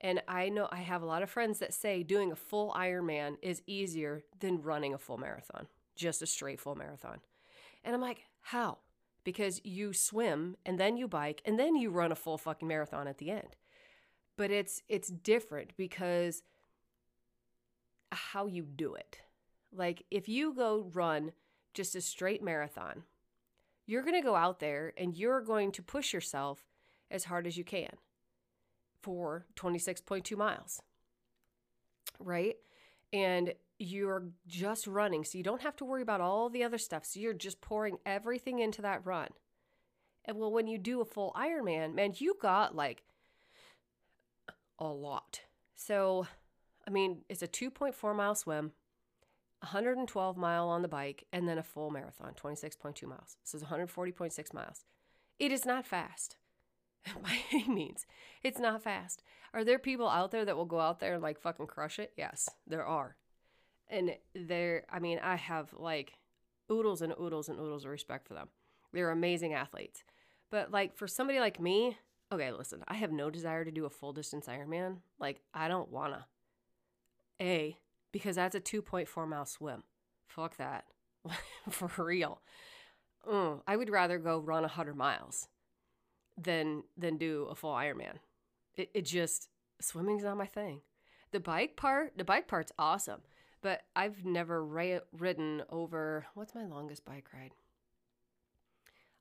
And 0.00 0.22
I 0.26 0.48
know 0.48 0.68
I 0.72 0.78
have 0.78 1.02
a 1.02 1.06
lot 1.06 1.22
of 1.22 1.30
friends 1.30 1.58
that 1.58 1.74
say 1.74 2.02
doing 2.02 2.32
a 2.32 2.36
full 2.36 2.72
Ironman 2.72 3.36
is 3.42 3.62
easier 3.66 4.24
than 4.38 4.62
running 4.62 4.94
a 4.94 4.98
full 4.98 5.18
marathon, 5.18 5.66
just 5.94 6.22
a 6.22 6.26
straight 6.26 6.58
full 6.58 6.74
marathon. 6.74 7.18
And 7.84 7.94
I'm 7.94 8.00
like, 8.00 8.22
how? 8.40 8.78
Because 9.24 9.60
you 9.62 9.92
swim 9.92 10.56
and 10.64 10.80
then 10.80 10.96
you 10.96 11.06
bike 11.06 11.42
and 11.44 11.58
then 11.58 11.76
you 11.76 11.90
run 11.90 12.12
a 12.12 12.16
full 12.16 12.38
fucking 12.38 12.66
marathon 12.66 13.06
at 13.06 13.18
the 13.18 13.30
end. 13.30 13.56
But 14.36 14.50
it's 14.50 14.82
it's 14.88 15.08
different 15.08 15.76
because 15.76 16.42
how 18.12 18.46
you 18.46 18.64
do 18.64 18.94
it. 18.94 19.18
Like 19.72 20.04
if 20.10 20.28
you 20.28 20.54
go 20.54 20.90
run 20.92 21.32
just 21.74 21.94
a 21.94 22.00
straight 22.00 22.42
marathon, 22.42 23.04
you're 23.86 24.02
going 24.02 24.20
to 24.20 24.26
go 24.26 24.36
out 24.36 24.60
there 24.60 24.92
and 24.96 25.16
you're 25.16 25.40
going 25.40 25.72
to 25.72 25.82
push 25.82 26.12
yourself 26.12 26.64
as 27.10 27.24
hard 27.24 27.46
as 27.46 27.56
you 27.56 27.64
can. 27.64 27.90
for 29.02 29.46
26.2 29.56 30.36
miles. 30.36 30.82
Right? 32.18 32.56
And 33.12 33.54
you're 33.78 34.24
just 34.46 34.86
running, 34.86 35.24
so 35.24 35.38
you 35.38 35.44
don't 35.44 35.62
have 35.62 35.76
to 35.76 35.84
worry 35.84 36.02
about 36.02 36.20
all 36.20 36.48
the 36.48 36.62
other 36.62 36.78
stuff. 36.78 37.04
So 37.04 37.18
you're 37.18 37.32
just 37.32 37.60
pouring 37.60 37.98
everything 38.04 38.58
into 38.58 38.82
that 38.82 39.04
run. 39.06 39.28
And 40.26 40.38
well, 40.38 40.52
when 40.52 40.66
you 40.66 40.78
do 40.78 41.00
a 41.00 41.06
full 41.06 41.32
Ironman, 41.34 41.94
man, 41.94 42.12
you 42.16 42.36
got 42.40 42.76
like 42.76 43.02
a 44.78 44.86
lot. 44.86 45.40
So, 45.74 46.26
I 46.90 46.92
mean, 46.92 47.18
it's 47.28 47.42
a 47.42 47.46
2.4 47.46 48.16
mile 48.16 48.34
swim, 48.34 48.72
112 49.60 50.36
mile 50.36 50.68
on 50.68 50.82
the 50.82 50.88
bike, 50.88 51.24
and 51.32 51.48
then 51.48 51.56
a 51.56 51.62
full 51.62 51.90
marathon, 51.90 52.34
26.2 52.34 53.04
miles. 53.04 53.36
So 53.44 53.58
it's 53.58 53.66
140.6 53.66 54.52
miles. 54.52 54.84
It 55.38 55.52
is 55.52 55.64
not 55.64 55.86
fast 55.86 56.36
by 57.22 57.38
any 57.52 57.68
means. 57.68 58.06
It's 58.42 58.58
not 58.58 58.82
fast. 58.82 59.22
Are 59.54 59.62
there 59.62 59.78
people 59.78 60.08
out 60.08 60.32
there 60.32 60.44
that 60.44 60.56
will 60.56 60.64
go 60.64 60.80
out 60.80 60.98
there 60.98 61.14
and 61.14 61.22
like 61.22 61.40
fucking 61.40 61.68
crush 61.68 62.00
it? 62.00 62.12
Yes, 62.16 62.48
there 62.66 62.84
are. 62.84 63.14
And 63.88 64.16
there, 64.34 64.84
I 64.90 64.98
mean, 64.98 65.20
I 65.22 65.36
have 65.36 65.72
like 65.72 66.14
oodles 66.72 67.02
and 67.02 67.14
oodles 67.20 67.48
and 67.48 67.60
oodles 67.60 67.84
of 67.84 67.92
respect 67.92 68.26
for 68.26 68.34
them. 68.34 68.48
They're 68.92 69.10
amazing 69.10 69.54
athletes. 69.54 70.02
But 70.50 70.72
like 70.72 70.96
for 70.96 71.06
somebody 71.06 71.38
like 71.38 71.60
me, 71.60 71.98
okay, 72.32 72.50
listen, 72.50 72.82
I 72.88 72.94
have 72.94 73.12
no 73.12 73.30
desire 73.30 73.64
to 73.64 73.70
do 73.70 73.84
a 73.84 73.90
full 73.90 74.12
distance 74.12 74.48
Ironman. 74.48 74.96
Like, 75.20 75.40
I 75.54 75.68
don't 75.68 75.92
wanna. 75.92 76.26
A, 77.40 77.78
because 78.12 78.36
that's 78.36 78.54
a 78.54 78.60
2.4 78.60 79.28
mile 79.28 79.46
swim. 79.46 79.84
Fuck 80.26 80.56
that. 80.58 80.84
for 81.70 82.04
real. 82.04 82.40
Mm, 83.28 83.60
I 83.66 83.76
would 83.76 83.90
rather 83.90 84.18
go 84.18 84.38
run 84.38 84.62
100 84.62 84.96
miles 84.96 85.48
than 86.38 86.84
than 86.96 87.18
do 87.18 87.46
a 87.50 87.54
full 87.54 87.74
Ironman. 87.74 88.16
It, 88.76 88.90
it 88.94 89.02
just 89.02 89.48
swimming's 89.80 90.24
not 90.24 90.36
my 90.36 90.46
thing. 90.46 90.80
The 91.32 91.40
bike 91.40 91.76
part, 91.76 92.14
the 92.16 92.24
bike 92.24 92.48
part's 92.48 92.72
awesome, 92.78 93.20
but 93.62 93.82
I've 93.94 94.24
never 94.24 94.64
ra- 94.64 95.00
ridden 95.16 95.62
over. 95.70 96.26
What's 96.34 96.54
my 96.54 96.64
longest 96.64 97.04
bike 97.04 97.28
ride? 97.32 97.52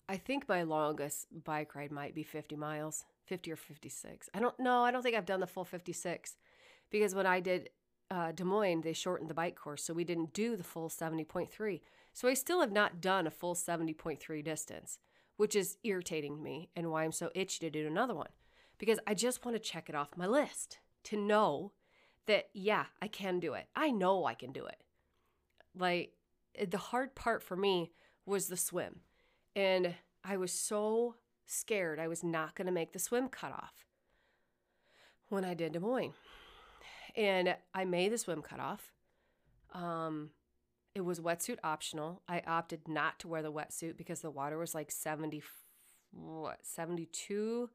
I 0.08 0.18
think 0.18 0.50
my 0.50 0.64
longest 0.64 1.28
bike 1.44 1.76
ride 1.76 1.92
might 1.92 2.16
be 2.16 2.24
50 2.24 2.56
miles, 2.56 3.06
50 3.26 3.52
or 3.52 3.56
56. 3.56 4.30
I 4.34 4.40
don't 4.40 4.60
know. 4.60 4.84
I 4.84 4.90
don't 4.90 5.04
think 5.04 5.16
I've 5.16 5.26
done 5.26 5.40
the 5.40 5.46
full 5.46 5.66
56 5.66 6.36
because 6.90 7.14
when 7.14 7.28
I 7.28 7.42
did 7.42 7.70
uh, 8.12 8.32
Des 8.32 8.44
Moines, 8.44 8.82
they 8.82 8.94
shortened 8.94 9.30
the 9.30 9.34
bike 9.34 9.56
course, 9.56 9.84
so 9.84 9.94
we 9.94 10.04
didn't 10.04 10.34
do 10.34 10.56
the 10.56 10.64
full 10.64 10.90
70.3. 10.90 11.82
So 12.14 12.28
I 12.28 12.34
still 12.34 12.62
have 12.62 12.72
not 12.72 13.02
done 13.02 13.28
a 13.28 13.32
full 13.32 13.56
70.3 13.56 14.44
distance 14.44 15.00
which 15.40 15.56
is 15.56 15.78
irritating 15.86 16.44
me 16.44 16.68
and 16.76 16.92
why 16.92 17.06
I'm 17.06 17.14
so 17.14 17.32
itchy 17.34 17.60
to 17.62 17.70
do 17.70 17.88
another 17.88 18.14
one. 18.14 18.28
Because 18.78 19.00
I 19.08 19.14
just 19.14 19.46
want 19.46 19.56
to 19.56 19.64
check 19.64 19.88
it 19.88 19.96
off 19.96 20.18
my 20.18 20.28
list 20.28 20.80
to 21.06 21.16
know 21.16 21.72
that, 22.26 22.50
yeah, 22.54 22.88
I 23.02 23.08
can 23.08 23.40
do 23.40 23.54
it. 23.54 23.68
I 23.74 23.90
know 23.90 24.26
I 24.26 24.34
can 24.34 24.52
do 24.52 24.66
it. 24.66 24.84
Like, 25.74 26.12
the 26.70 26.78
hard 26.78 27.16
part 27.16 27.42
for 27.42 27.56
me 27.56 27.94
was 28.26 28.48
the 28.48 28.58
swim. 28.58 29.00
And 29.56 29.96
I 30.26 30.36
was 30.36 30.52
so 30.52 31.16
scared 31.46 32.02
I 32.02 32.10
was 32.10 32.22
not 32.22 32.54
going 32.54 32.66
to 32.66 32.74
make 32.74 32.92
the 32.92 33.00
swim 33.00 33.30
cutoff 33.30 33.86
when 35.30 35.46
I 35.46 35.54
did 35.54 35.72
Des 35.72 35.80
Moines. 35.80 36.16
And 37.16 37.56
I 37.74 37.86
made 37.86 38.12
the 38.12 38.18
swim 38.18 38.42
cutoff. 38.42 38.94
Um, 39.74 40.32
it 40.96 41.02
was 41.02 41.20
wetsuit 41.20 41.58
optional. 41.64 42.22
I 42.28 42.42
opted 42.46 42.88
not 42.88 43.20
to 43.20 43.28
wear 43.28 43.42
the 43.42 43.52
wetsuit 43.52 43.98
because 43.98 44.22
the 44.22 44.32
water 44.32 44.58
was 44.58 44.74
like 44.74 44.92
70, 44.92 45.44
what, 46.12 46.60
72, 46.64 47.70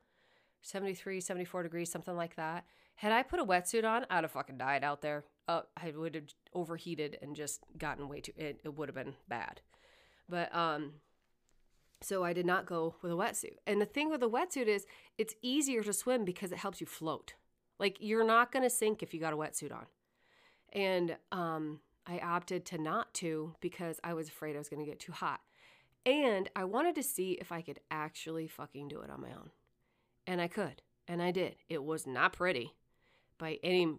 73, 0.62 1.20
74 1.20 1.62
degrees, 1.62 1.90
something 1.90 2.16
like 2.16 2.36
that. 2.36 2.64
Had 2.96 3.12
I 3.12 3.22
put 3.22 3.40
a 3.40 3.44
wetsuit 3.44 3.84
on, 3.84 4.06
I'd 4.10 4.24
have 4.24 4.32
fucking 4.32 4.58
died 4.58 4.84
out 4.84 5.02
there. 5.02 5.24
Uh, 5.46 5.62
I 5.76 5.92
would 5.96 6.14
have 6.14 6.24
overheated 6.54 7.18
and 7.20 7.36
just 7.36 7.60
gotten 7.76 8.08
way 8.08 8.20
too, 8.20 8.32
it, 8.36 8.60
it 8.64 8.76
would 8.76 8.88
have 8.88 8.94
been 8.94 9.14
bad. 9.28 9.60
But, 10.28 10.54
um, 10.54 10.94
so 12.00 12.22
I 12.22 12.32
did 12.32 12.46
not 12.46 12.66
go 12.66 12.96
with 13.02 13.12
a 13.12 13.16
wetsuit. 13.16 13.56
And 13.66 13.80
the 13.80 13.86
thing 13.86 14.10
with 14.10 14.22
a 14.22 14.28
wetsuit 14.28 14.66
is 14.66 14.86
it's 15.16 15.34
easier 15.42 15.82
to 15.82 15.92
swim 15.92 16.24
because 16.24 16.52
it 16.52 16.58
helps 16.58 16.80
you 16.80 16.86
float. 16.86 17.34
Like 17.78 17.96
you're 18.00 18.24
not 18.24 18.52
going 18.52 18.62
to 18.62 18.70
sink 18.70 19.02
if 19.02 19.12
you 19.12 19.20
got 19.20 19.32
a 19.32 19.36
wetsuit 19.36 19.72
on. 19.72 19.86
And, 20.72 21.16
um, 21.32 21.80
I 22.06 22.18
opted 22.18 22.66
to 22.66 22.78
not 22.78 23.14
to 23.14 23.54
because 23.60 23.98
I 24.04 24.14
was 24.14 24.28
afraid 24.28 24.54
I 24.54 24.58
was 24.58 24.68
going 24.68 24.84
to 24.84 24.90
get 24.90 25.00
too 25.00 25.12
hot. 25.12 25.40
And 26.04 26.50
I 26.54 26.64
wanted 26.64 26.94
to 26.96 27.02
see 27.02 27.32
if 27.32 27.50
I 27.50 27.62
could 27.62 27.80
actually 27.90 28.46
fucking 28.46 28.88
do 28.88 29.00
it 29.00 29.10
on 29.10 29.22
my 29.22 29.30
own. 29.30 29.50
And 30.26 30.40
I 30.40 30.48
could. 30.48 30.82
And 31.08 31.22
I 31.22 31.30
did. 31.30 31.56
It 31.68 31.82
was 31.82 32.06
not 32.06 32.32
pretty 32.32 32.74
by 33.38 33.58
any 33.62 33.96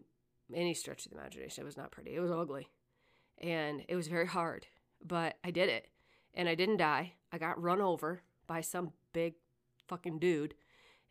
any 0.53 0.75
stretch 0.75 1.05
of 1.05 1.11
the 1.11 1.17
imagination. 1.17 1.63
It 1.63 1.65
was 1.65 1.77
not 1.77 1.91
pretty. 1.91 2.15
It 2.15 2.19
was 2.19 2.31
ugly. 2.31 2.67
And 3.39 3.83
it 3.87 3.95
was 3.95 4.07
very 4.07 4.27
hard, 4.27 4.67
but 5.03 5.37
I 5.43 5.49
did 5.49 5.69
it. 5.69 5.87
And 6.35 6.47
I 6.47 6.53
didn't 6.53 6.77
die. 6.77 7.13
I 7.31 7.39
got 7.39 7.61
run 7.61 7.81
over 7.81 8.21
by 8.45 8.61
some 8.61 8.91
big 9.11 9.33
fucking 9.87 10.19
dude. 10.19 10.53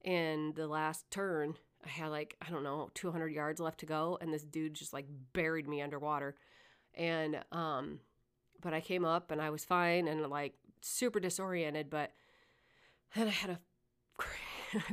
And 0.05 0.55
the 0.55 0.69
last 0.69 1.11
turn, 1.11 1.55
I 1.85 1.89
had 1.89 2.09
like, 2.09 2.37
I 2.47 2.51
don't 2.51 2.63
know, 2.63 2.91
200 2.95 3.29
yards 3.29 3.61
left 3.61 3.81
to 3.81 3.87
go. 3.87 4.19
And 4.21 4.33
this 4.33 4.43
dude 4.43 4.75
just 4.75 4.93
like 4.93 5.07
buried 5.33 5.69
me 5.69 5.83
underwater. 5.83 6.37
And 6.95 7.43
um 7.53 8.01
but 8.61 8.73
I 8.73 8.81
came 8.81 9.05
up 9.05 9.31
and 9.31 9.43
I 9.43 9.51
was 9.51 9.65
fine 9.65 10.09
and 10.09 10.27
like 10.29 10.55
super 10.81 11.21
disoriented 11.21 11.91
but 11.91 12.13
then 13.15 13.29
I 13.29 13.31
had 13.31 13.51
a 13.51 13.61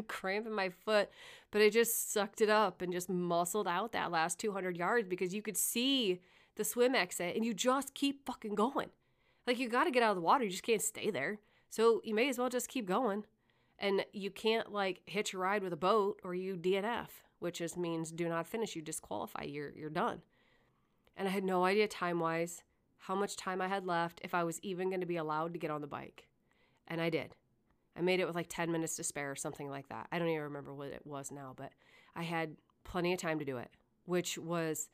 cramp 0.08 0.46
in 0.46 0.54
my 0.54 0.70
foot 0.70 1.10
but 1.52 1.62
I 1.62 1.70
just 1.70 2.12
sucked 2.12 2.42
it 2.42 2.50
up 2.50 2.82
and 2.82 2.92
just 2.92 3.10
muscled 3.10 3.68
out 3.68 3.94
that 3.94 4.12
last 4.12 4.40
200 4.40 4.78
yards 4.78 5.08
because 5.08 5.34
you 5.34 5.42
could 5.42 5.58
see 5.58 6.20
the 6.56 6.64
swim 6.64 6.96
exit 6.96 7.36
and 7.36 7.46
you 7.46 7.54
just 7.54 7.94
keep 7.94 8.26
fucking 8.26 8.56
going. 8.56 8.90
Like 9.48 9.58
you 9.58 9.70
got 9.70 9.86
to 9.86 9.92
get 9.92 10.04
out 10.04 10.12
of 10.12 10.18
the 10.18 10.22
water 10.22 10.44
you 10.44 10.50
just 10.50 10.64
can't 10.64 10.82
stay 10.82 11.10
there. 11.10 11.40
So 11.70 12.02
you 12.04 12.14
may 12.14 12.30
as 12.30 12.38
well 12.38 12.50
just 12.50 12.68
keep 12.68 12.86
going 12.86 13.26
and 13.82 14.06
you 14.14 14.32
can't 14.32 14.72
like 14.72 15.02
hitch 15.06 15.34
a 15.34 15.38
ride 15.38 15.64
with 15.64 15.74
a 15.74 15.78
boat 15.78 16.22
or 16.24 16.34
you 16.34 16.56
DNF 16.56 17.08
which 17.40 17.58
just 17.58 17.76
means 17.76 18.12
do 18.12 18.30
not 18.30 18.48
finish 18.48 18.76
you 18.76 18.82
disqualify 18.82 19.44
you're 19.44 19.72
you're 19.72 19.90
done 19.90 20.22
and 21.18 21.28
I 21.28 21.32
had 21.32 21.44
no 21.44 21.66
idea 21.66 21.88
time 21.88 22.20
wise 22.20 22.64
how 23.02 23.16
much 23.16 23.36
time 23.36 23.62
I 23.62 23.68
had 23.68 23.86
left, 23.86 24.22
if 24.24 24.36
I 24.36 24.44
was 24.44 24.60
even 24.62 24.90
going 24.90 25.02
to 25.02 25.08
be 25.08 25.18
allowed 25.18 25.54
to 25.54 25.60
get 25.60 25.72
on 25.72 25.82
the 25.82 25.88
bike. 25.88 26.28
And 26.88 27.02
I 27.02 27.10
did. 27.10 27.36
I 27.98 28.02
made 28.02 28.20
it 28.20 28.28
with 28.28 28.36
like 28.36 28.48
10 28.48 28.72
minutes 28.72 28.96
to 28.98 29.04
spare 29.04 29.32
or 29.32 29.36
something 29.36 29.70
like 29.70 29.90
that. 29.90 30.08
I 30.12 30.20
don't 30.20 30.30
even 30.30 30.44
remember 30.44 30.74
what 30.74 30.90
it 30.90 31.02
was 31.04 31.32
now, 31.32 31.54
but 31.56 31.72
I 32.16 32.22
had 32.24 32.58
plenty 32.84 33.12
of 33.12 33.20
time 33.20 33.40
to 33.40 33.46
do 33.46 33.58
it, 33.58 33.72
which 34.06 34.38
was 34.38 34.88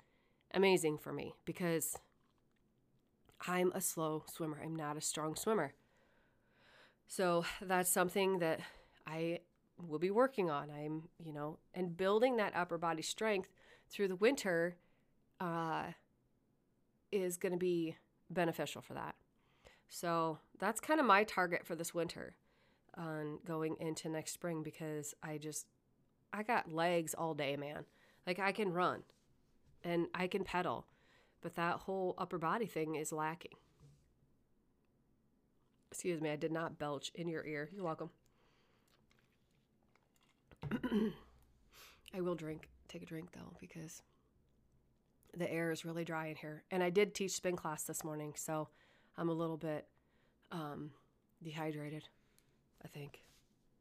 amazing 0.53 0.99
for 0.99 1.11
me 1.11 1.33
because 1.43 1.97
I'm 3.45 3.73
a 3.75 3.81
slow 3.81 4.23
swimmer. 4.33 4.59
I'm 4.63 4.75
not 4.75 4.95
a 4.95 5.01
strong 5.01 5.35
swimmer. 5.35 5.73
So 7.07 7.43
that's 7.61 7.89
something 7.89 8.39
that 8.39 8.61
I 9.07 9.39
will 9.77 9.99
be 9.99 10.11
working 10.11 10.49
on. 10.49 10.69
I'm, 10.69 11.03
you 11.17 11.33
know, 11.33 11.57
and 11.73 11.95
building 11.95 12.37
that 12.37 12.53
upper 12.55 12.77
body 12.77 13.01
strength 13.01 13.49
through 13.89 14.09
the 14.09 14.15
winter 14.15 14.75
uh, 15.39 15.83
is 17.11 17.37
going 17.37 17.53
to 17.53 17.57
be 17.57 17.95
beneficial 18.29 18.81
for 18.81 18.93
that. 18.95 19.15
So 19.89 20.39
that's 20.59 20.81
kind 20.81 20.99
of 20.99 21.05
my 21.05 21.23
target 21.23 21.65
for 21.65 21.75
this 21.75 21.93
winter 21.93 22.35
on 22.97 23.39
going 23.45 23.77
into 23.79 24.09
next 24.09 24.33
spring 24.33 24.63
because 24.63 25.13
I 25.23 25.37
just 25.37 25.67
I 26.33 26.43
got 26.43 26.73
legs 26.73 27.13
all 27.13 27.33
day, 27.33 27.55
man. 27.55 27.85
Like 28.25 28.39
I 28.39 28.51
can 28.51 28.73
run 28.73 29.03
and 29.83 30.07
I 30.13 30.27
can 30.27 30.43
pedal, 30.43 30.85
but 31.41 31.55
that 31.55 31.77
whole 31.77 32.15
upper 32.17 32.37
body 32.37 32.65
thing 32.65 32.95
is 32.95 33.13
lacking. 33.13 33.53
Excuse 35.89 36.19
me, 36.19 36.29
I 36.29 36.35
did 36.35 36.51
not 36.51 36.77
belch 36.77 37.11
in 37.15 37.29
your 37.29 37.45
ear. 37.45 37.69
You're 37.73 37.85
welcome. 37.85 38.09
I 42.13 42.21
will 42.21 42.35
drink, 42.35 42.69
take 42.87 43.03
a 43.03 43.05
drink 43.05 43.29
though, 43.33 43.53
because 43.59 44.01
the 45.35 45.51
air 45.51 45.71
is 45.71 45.85
really 45.85 46.03
dry 46.03 46.27
in 46.27 46.35
here. 46.35 46.63
And 46.71 46.81
I 46.83 46.89
did 46.89 47.13
teach 47.13 47.31
spin 47.31 47.55
class 47.55 47.83
this 47.83 48.03
morning, 48.03 48.33
so 48.35 48.69
I'm 49.17 49.29
a 49.29 49.33
little 49.33 49.57
bit 49.57 49.87
um, 50.51 50.91
dehydrated, 51.43 52.07
I 52.83 52.87
think. 52.87 53.21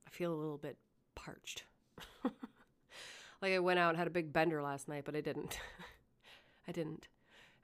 I 0.07 0.11
feel 0.11 0.33
a 0.33 0.37
little 0.37 0.59
bit 0.59 0.77
parched. 1.15 1.65
like 3.43 3.53
I 3.53 3.59
went 3.59 3.79
out 3.79 3.91
and 3.91 3.99
had 3.99 4.07
a 4.07 4.11
big 4.11 4.33
bender 4.33 4.63
last 4.63 4.89
night, 4.89 5.05
but 5.05 5.17
I 5.17 5.21
didn't. 5.21 5.59
I 6.69 6.73
didn't. 6.73 7.09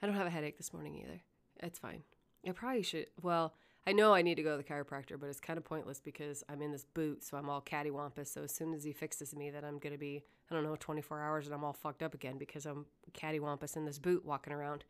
I 0.00 0.06
don't 0.06 0.16
have 0.16 0.26
a 0.26 0.30
headache 0.30 0.56
this 0.56 0.72
morning 0.72 0.96
either. 0.96 1.20
It's 1.60 1.78
fine. 1.78 2.02
I 2.46 2.52
probably 2.52 2.82
should. 2.82 3.06
Well, 3.20 3.54
I 3.86 3.92
know 3.92 4.14
I 4.14 4.22
need 4.22 4.36
to 4.36 4.42
go 4.42 4.52
to 4.52 4.56
the 4.56 4.62
chiropractor, 4.62 5.18
but 5.18 5.28
it's 5.28 5.40
kind 5.40 5.58
of 5.58 5.64
pointless 5.64 6.00
because 6.00 6.44
I'm 6.48 6.62
in 6.62 6.70
this 6.70 6.84
boot, 6.84 7.24
so 7.24 7.36
I'm 7.36 7.50
all 7.50 7.60
cattywampus. 7.60 8.28
So 8.28 8.44
as 8.44 8.54
soon 8.54 8.74
as 8.74 8.84
he 8.84 8.92
fixes 8.92 9.34
me, 9.34 9.50
then 9.50 9.64
I'm 9.64 9.78
gonna 9.78 9.98
be 9.98 10.22
I 10.50 10.54
don't 10.54 10.64
know 10.64 10.76
24 10.76 11.20
hours 11.20 11.46
and 11.46 11.54
I'm 11.54 11.64
all 11.64 11.72
fucked 11.72 12.02
up 12.02 12.14
again 12.14 12.38
because 12.38 12.66
I'm 12.66 12.86
cattywampus 13.12 13.76
in 13.76 13.84
this 13.84 13.98
boot 13.98 14.24
walking 14.24 14.52
around, 14.52 14.84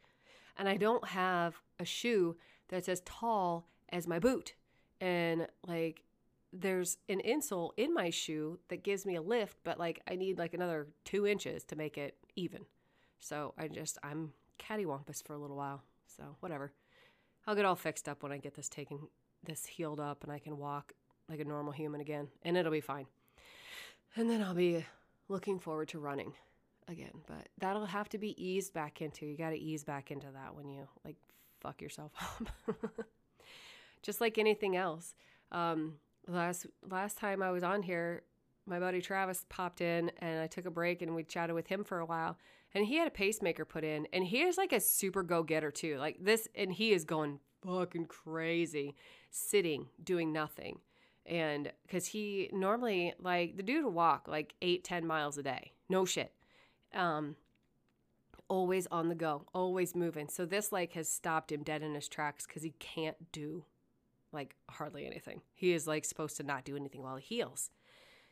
and 0.58 0.68
I 0.68 0.76
don't 0.76 1.08
have 1.08 1.60
a 1.78 1.84
shoe 1.84 2.36
that's 2.68 2.88
as 2.88 3.00
tall 3.04 3.68
as 3.90 4.06
my 4.06 4.18
boot, 4.18 4.54
and 5.00 5.46
like 5.66 6.04
there's 6.52 6.98
an 7.08 7.22
insole 7.26 7.70
in 7.76 7.94
my 7.94 8.10
shoe 8.10 8.58
that 8.68 8.84
gives 8.84 9.06
me 9.06 9.16
a 9.16 9.22
lift, 9.22 9.56
but 9.64 9.78
like 9.78 10.02
I 10.08 10.16
need 10.16 10.38
like 10.38 10.52
another 10.52 10.88
two 11.04 11.26
inches 11.26 11.64
to 11.64 11.76
make 11.76 11.96
it 11.96 12.16
even. 12.36 12.66
So 13.20 13.54
I 13.56 13.68
just, 13.68 13.98
I'm 14.02 14.32
cattywampus 14.58 15.24
for 15.24 15.32
a 15.32 15.38
little 15.38 15.56
while. 15.56 15.82
So 16.06 16.36
whatever. 16.40 16.72
I'll 17.46 17.54
get 17.54 17.64
all 17.64 17.76
fixed 17.76 18.08
up 18.08 18.22
when 18.22 18.32
I 18.32 18.38
get 18.38 18.54
this 18.54 18.68
taken, 18.68 18.98
this 19.44 19.66
healed 19.66 20.00
up 20.00 20.22
and 20.22 20.32
I 20.32 20.38
can 20.38 20.58
walk 20.58 20.92
like 21.28 21.40
a 21.40 21.44
normal 21.44 21.72
human 21.72 22.00
again 22.00 22.28
and 22.42 22.56
it'll 22.56 22.72
be 22.72 22.80
fine. 22.80 23.06
And 24.16 24.28
then 24.28 24.42
I'll 24.42 24.54
be 24.54 24.84
looking 25.28 25.58
forward 25.58 25.88
to 25.88 25.98
running 25.98 26.34
again, 26.88 27.22
but 27.26 27.48
that'll 27.58 27.86
have 27.86 28.08
to 28.10 28.18
be 28.18 28.42
eased 28.42 28.74
back 28.74 29.00
into. 29.00 29.26
You 29.26 29.36
got 29.36 29.50
to 29.50 29.58
ease 29.58 29.84
back 29.84 30.10
into 30.10 30.26
that 30.32 30.54
when 30.54 30.68
you 30.68 30.86
like 31.04 31.16
fuck 31.60 31.80
yourself 31.80 32.12
up. 32.68 33.06
Just 34.02 34.20
like 34.20 34.36
anything 34.36 34.76
else. 34.76 35.14
Um, 35.50 35.94
last 36.26 36.66
last 36.88 37.18
time 37.18 37.42
I 37.42 37.50
was 37.50 37.62
on 37.62 37.82
here, 37.82 38.22
my 38.66 38.78
buddy 38.78 39.00
Travis 39.00 39.44
popped 39.48 39.80
in 39.80 40.10
and 40.18 40.40
I 40.40 40.46
took 40.46 40.66
a 40.66 40.70
break 40.70 41.02
and 41.02 41.14
we 41.14 41.24
chatted 41.24 41.54
with 41.54 41.66
him 41.66 41.84
for 41.84 42.00
a 42.00 42.06
while. 42.06 42.36
And 42.74 42.86
he 42.86 42.96
had 42.96 43.08
a 43.08 43.12
pacemaker 43.12 43.64
put 43.64 43.84
in, 43.84 44.06
and 44.12 44.24
he 44.24 44.42
is 44.42 44.56
like 44.56 44.72
a 44.72 44.80
super 44.80 45.22
go 45.22 45.42
getter 45.42 45.70
too. 45.70 45.98
Like 45.98 46.16
this, 46.20 46.48
and 46.54 46.72
he 46.72 46.92
is 46.92 47.04
going 47.04 47.40
fucking 47.64 48.06
crazy, 48.06 48.94
sitting, 49.30 49.88
doing 50.02 50.32
nothing. 50.32 50.80
And 51.26 51.70
because 51.86 52.06
he 52.06 52.50
normally, 52.52 53.14
like, 53.20 53.56
the 53.56 53.62
dude 53.62 53.84
will 53.84 53.92
walk 53.92 54.26
like 54.26 54.54
eight, 54.62 54.84
ten 54.84 55.06
miles 55.06 55.38
a 55.38 55.42
day. 55.42 55.72
No 55.88 56.04
shit. 56.04 56.32
Um, 56.94 57.36
always 58.48 58.86
on 58.88 59.08
the 59.08 59.14
go, 59.14 59.46
always 59.54 59.94
moving. 59.94 60.28
So 60.28 60.44
this, 60.46 60.72
like, 60.72 60.94
has 60.94 61.08
stopped 61.08 61.52
him 61.52 61.62
dead 61.62 61.82
in 61.82 61.94
his 61.94 62.08
tracks 62.08 62.46
because 62.46 62.62
he 62.62 62.74
can't 62.78 63.30
do 63.32 63.64
like 64.32 64.56
hardly 64.70 65.06
anything. 65.06 65.42
He 65.54 65.72
is 65.72 65.86
like 65.86 66.04
supposed 66.04 66.36
to 66.38 66.42
not 66.42 66.64
do 66.64 66.76
anything 66.76 67.02
while 67.02 67.16
he 67.16 67.36
heals 67.36 67.70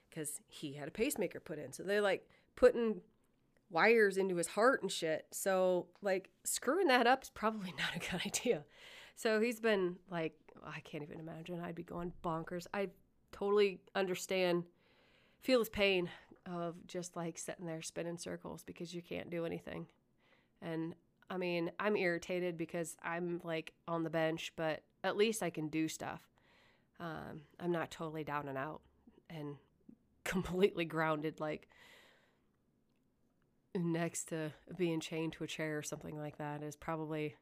because 0.09 0.41
he 0.49 0.73
had 0.73 0.89
a 0.89 0.93
pacemaker 0.93 1.41
put 1.41 1.59
in. 1.59 1.73
So 1.73 1.83
they're 1.83 2.01
like 2.01 2.29
putting 2.57 3.01
wires 3.71 4.17
into 4.17 4.37
his 4.37 4.49
heart 4.49 4.83
and 4.83 4.91
shit. 4.91 5.27
So 5.31 5.87
like 6.03 6.31
screwing 6.45 6.89
that 6.89 7.07
up 7.07 7.23
is 7.23 7.31
probably 7.31 7.73
not 7.79 7.97
a 7.97 7.99
good 7.99 8.21
idea. 8.27 8.65
So 9.17 9.41
he's 9.41 9.61
been 9.61 9.97
like, 10.11 10.35
I 10.65 10.81
can't 10.81 11.03
even 11.03 11.21
imagine. 11.21 11.61
I'd 11.61 11.75
be 11.75 11.83
going 11.83 12.13
bonkers. 12.25 12.67
I 12.75 12.89
totally 13.33 13.81
understand, 13.95 14.65
feel 15.41 15.59
his 15.59 15.69
pain 15.69 16.11
of 16.47 16.75
just 16.87 17.17
like 17.17 17.39
sitting 17.39 17.67
there 17.67 17.83
spinning 17.83 18.19
circles 18.19 18.63
because 18.63 18.95
you 18.95 19.03
can't 19.03 19.31
do 19.31 19.45
anything. 19.45 19.87
And 20.63 20.95
I 21.31 21.37
mean, 21.37 21.71
I'm 21.79 21.97
irritated 21.97 22.59
because 22.59 22.97
I'm 23.03 23.41
like 23.45 23.73
on 23.87 24.03
the 24.03 24.11
bench, 24.11 24.53
but 24.57 24.83
at 25.05 25.17
least 25.17 25.43
I 25.43 25.51
can 25.51 25.69
do 25.69 25.87
stuff. 25.89 26.29
Um, 26.99 27.43
I'm 27.59 27.73
not 27.73 27.91
totally 27.91 28.25
down 28.25 28.49
and 28.49 28.59
out 28.59 28.81
and 29.31 29.57
completely 30.25 30.85
grounded, 30.85 31.41
like 31.41 31.69
next 33.75 34.25
to 34.25 34.53
being 34.77 35.01
chained 35.01 35.33
to 35.35 35.45
a 35.45 35.47
chair 35.47 35.79
or 35.79 35.83
something 35.83 36.19
like 36.19 36.39
that 36.39 36.63
is 36.63 36.77
probably 36.77 37.37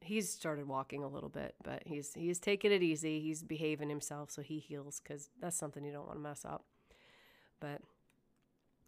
he's 0.00 0.30
started 0.32 0.66
walking 0.66 1.04
a 1.04 1.08
little 1.08 1.28
bit 1.28 1.54
but 1.62 1.82
he's 1.84 2.14
he's 2.14 2.38
taking 2.38 2.72
it 2.72 2.82
easy. 2.82 3.20
He's 3.20 3.42
behaving 3.42 3.88
himself 3.88 4.30
so 4.30 4.42
he 4.42 4.58
heals 4.58 5.00
because 5.02 5.30
that's 5.40 5.56
something 5.56 5.84
you 5.84 5.92
don't 5.92 6.06
want 6.06 6.18
to 6.18 6.22
mess 6.22 6.44
up. 6.44 6.64
But 7.60 7.80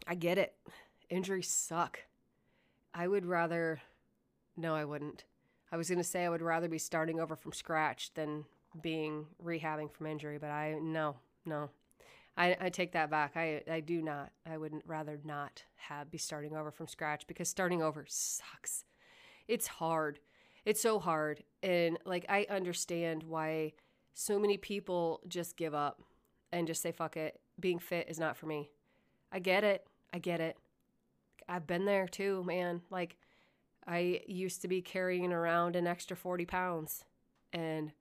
i 0.06 0.14
get 0.14 0.38
it. 0.38 0.54
Injuries 1.10 1.48
suck. 1.48 2.00
I 2.94 3.06
would 3.06 3.26
rather 3.26 3.80
no 4.56 4.74
i 4.74 4.84
wouldn't. 4.84 5.24
I 5.70 5.76
was 5.76 5.88
going 5.88 5.98
to 5.98 6.04
say 6.04 6.24
i 6.24 6.28
would 6.28 6.42
rather 6.42 6.68
be 6.68 6.78
starting 6.78 7.20
over 7.20 7.36
from 7.36 7.52
scratch 7.52 8.12
than 8.14 8.44
being 8.80 9.26
rehabbing 9.42 9.92
from 9.92 10.06
injury 10.06 10.38
but 10.38 10.50
i 10.50 10.78
no 10.80 11.16
no 11.44 11.68
I, 12.36 12.56
I 12.60 12.68
take 12.70 12.92
that 12.92 13.10
back. 13.10 13.32
I, 13.36 13.62
I 13.70 13.80
do 13.80 14.00
not. 14.00 14.30
I 14.50 14.56
would 14.56 14.72
rather 14.86 15.20
not 15.24 15.64
have 15.76 16.10
be 16.10 16.18
starting 16.18 16.56
over 16.56 16.70
from 16.70 16.86
scratch 16.86 17.26
because 17.26 17.48
starting 17.48 17.82
over 17.82 18.04
sucks. 18.08 18.84
It's 19.48 19.66
hard. 19.66 20.18
It's 20.64 20.80
so 20.80 20.98
hard. 20.98 21.42
And 21.62 21.98
like 22.06 22.24
I 22.28 22.46
understand 22.48 23.22
why 23.22 23.72
so 24.14 24.38
many 24.38 24.56
people 24.56 25.20
just 25.28 25.56
give 25.56 25.74
up 25.74 26.00
and 26.52 26.66
just 26.66 26.82
say 26.82 26.92
fuck 26.92 27.16
it. 27.16 27.40
Being 27.60 27.78
fit 27.78 28.08
is 28.08 28.18
not 28.18 28.36
for 28.36 28.46
me. 28.46 28.70
I 29.30 29.38
get 29.38 29.64
it. 29.64 29.86
I 30.12 30.18
get 30.18 30.40
it. 30.40 30.56
I've 31.48 31.66
been 31.66 31.84
there 31.84 32.08
too, 32.08 32.44
man. 32.44 32.80
Like 32.90 33.18
I 33.86 34.20
used 34.26 34.62
to 34.62 34.68
be 34.68 34.80
carrying 34.80 35.32
around 35.32 35.76
an 35.76 35.86
extra 35.86 36.16
40 36.16 36.46
pounds 36.46 37.04
and 37.52 37.92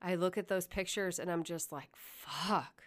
I 0.00 0.14
look 0.14 0.38
at 0.38 0.48
those 0.48 0.66
pictures 0.66 1.18
and 1.18 1.30
I'm 1.30 1.42
just 1.44 1.70
like, 1.70 1.90
fuck 1.94 2.77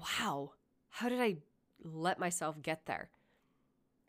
wow, 0.00 0.52
how 0.90 1.08
did 1.08 1.20
I 1.20 1.38
let 1.82 2.18
myself 2.18 2.60
get 2.62 2.86
there? 2.86 3.10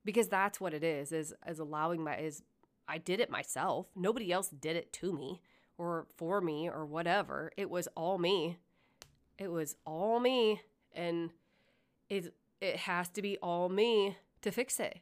Because 0.04 0.28
that's 0.28 0.60
what 0.60 0.74
it 0.74 0.84
is, 0.84 1.12
is 1.12 1.34
is 1.48 1.60
allowing 1.60 2.04
my 2.04 2.18
is 2.18 2.44
I 2.88 2.98
did 2.98 3.20
it 3.20 3.30
myself. 3.30 3.88
Nobody 3.96 4.32
else 4.32 4.50
did 4.50 4.76
it 4.76 4.92
to 4.94 5.14
me 5.14 5.42
or 5.78 6.08
for 6.18 6.42
me 6.42 6.70
or 6.70 6.86
whatever. 6.86 7.52
It 7.56 7.70
was 7.70 7.88
all 7.96 8.18
me. 8.18 8.58
It 9.38 9.52
was 9.52 9.76
all 9.86 10.20
me 10.20 10.62
and 10.94 11.32
it 12.10 12.34
it 12.60 12.78
has 12.78 13.10
to 13.10 13.22
be 13.22 13.38
all 13.38 13.70
me 13.70 14.18
to 14.42 14.52
fix 14.52 14.80
it. 14.80 15.00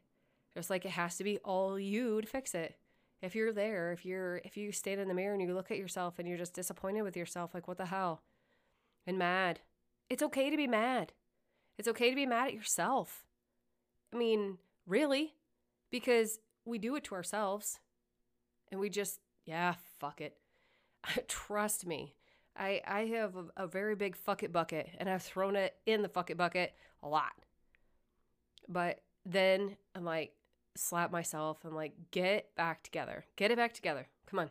Just 0.53 0.69
like 0.69 0.85
it 0.85 0.91
has 0.91 1.17
to 1.17 1.23
be 1.23 1.37
all 1.39 1.79
you 1.79 2.21
to 2.21 2.27
fix 2.27 2.53
it. 2.53 2.75
If 3.21 3.35
you're 3.35 3.53
there, 3.53 3.91
if 3.91 4.05
you're 4.05 4.37
if 4.43 4.57
you 4.57 4.71
stand 4.71 4.99
in 4.99 5.07
the 5.07 5.13
mirror 5.13 5.33
and 5.33 5.41
you 5.41 5.53
look 5.53 5.71
at 5.71 5.77
yourself 5.77 6.19
and 6.19 6.27
you're 6.27 6.37
just 6.37 6.53
disappointed 6.53 7.03
with 7.03 7.17
yourself 7.17 7.53
like 7.53 7.67
what 7.67 7.77
the 7.77 7.85
hell? 7.85 8.21
And 9.07 9.17
mad 9.17 9.61
it's 10.09 10.23
okay 10.23 10.49
to 10.49 10.57
be 10.57 10.67
mad. 10.67 11.13
It's 11.77 11.87
okay 11.87 12.09
to 12.09 12.15
be 12.15 12.25
mad 12.25 12.47
at 12.47 12.53
yourself. 12.53 13.23
I 14.13 14.17
mean, 14.17 14.57
really, 14.85 15.35
because 15.91 16.39
we 16.65 16.77
do 16.77 16.95
it 16.95 17.03
to 17.05 17.15
ourselves 17.15 17.79
and 18.71 18.79
we 18.79 18.89
just, 18.89 19.19
yeah, 19.45 19.75
fuck 19.99 20.19
it. 20.21 20.37
Trust 21.27 21.85
me. 21.85 22.15
I, 22.57 22.81
I 22.85 23.05
have 23.05 23.35
a, 23.35 23.63
a 23.63 23.67
very 23.67 23.95
big 23.95 24.15
fuck 24.15 24.43
it 24.43 24.51
bucket 24.51 24.89
and 24.97 25.09
I've 25.09 25.21
thrown 25.21 25.55
it 25.55 25.75
in 25.85 26.01
the 26.01 26.09
fuck 26.09 26.29
it 26.29 26.37
bucket 26.37 26.73
a 27.01 27.07
lot. 27.07 27.31
But 28.67 29.01
then 29.25 29.77
I'm 29.95 30.03
like, 30.03 30.33
slap 30.75 31.11
myself. 31.11 31.57
I'm 31.63 31.75
like, 31.75 31.93
get 32.11 32.53
back 32.55 32.83
together. 32.83 33.25
Get 33.35 33.51
it 33.51 33.57
back 33.57 33.73
together. 33.73 34.07
Come 34.25 34.39
on. 34.39 34.49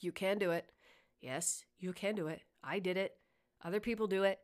You 0.00 0.12
can 0.12 0.38
do 0.38 0.50
it. 0.50 0.70
Yes, 1.20 1.64
you 1.78 1.92
can 1.92 2.14
do 2.14 2.26
it. 2.26 2.42
I 2.62 2.78
did 2.78 2.96
it. 2.96 3.16
Other 3.64 3.80
people 3.80 4.06
do 4.06 4.24
it. 4.24 4.40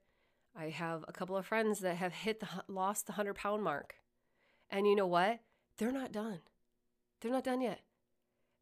I 0.56 0.70
have 0.70 1.04
a 1.06 1.12
couple 1.12 1.36
of 1.36 1.46
friends 1.46 1.80
that 1.80 1.96
have 1.96 2.12
hit 2.12 2.40
the 2.40 2.48
lost 2.68 3.06
the 3.06 3.12
100 3.12 3.34
pound 3.34 3.62
mark. 3.62 3.94
And 4.70 4.86
you 4.86 4.96
know 4.96 5.06
what? 5.06 5.40
They're 5.76 5.92
not 5.92 6.12
done. 6.12 6.40
They're 7.20 7.30
not 7.30 7.44
done 7.44 7.60
yet. 7.60 7.80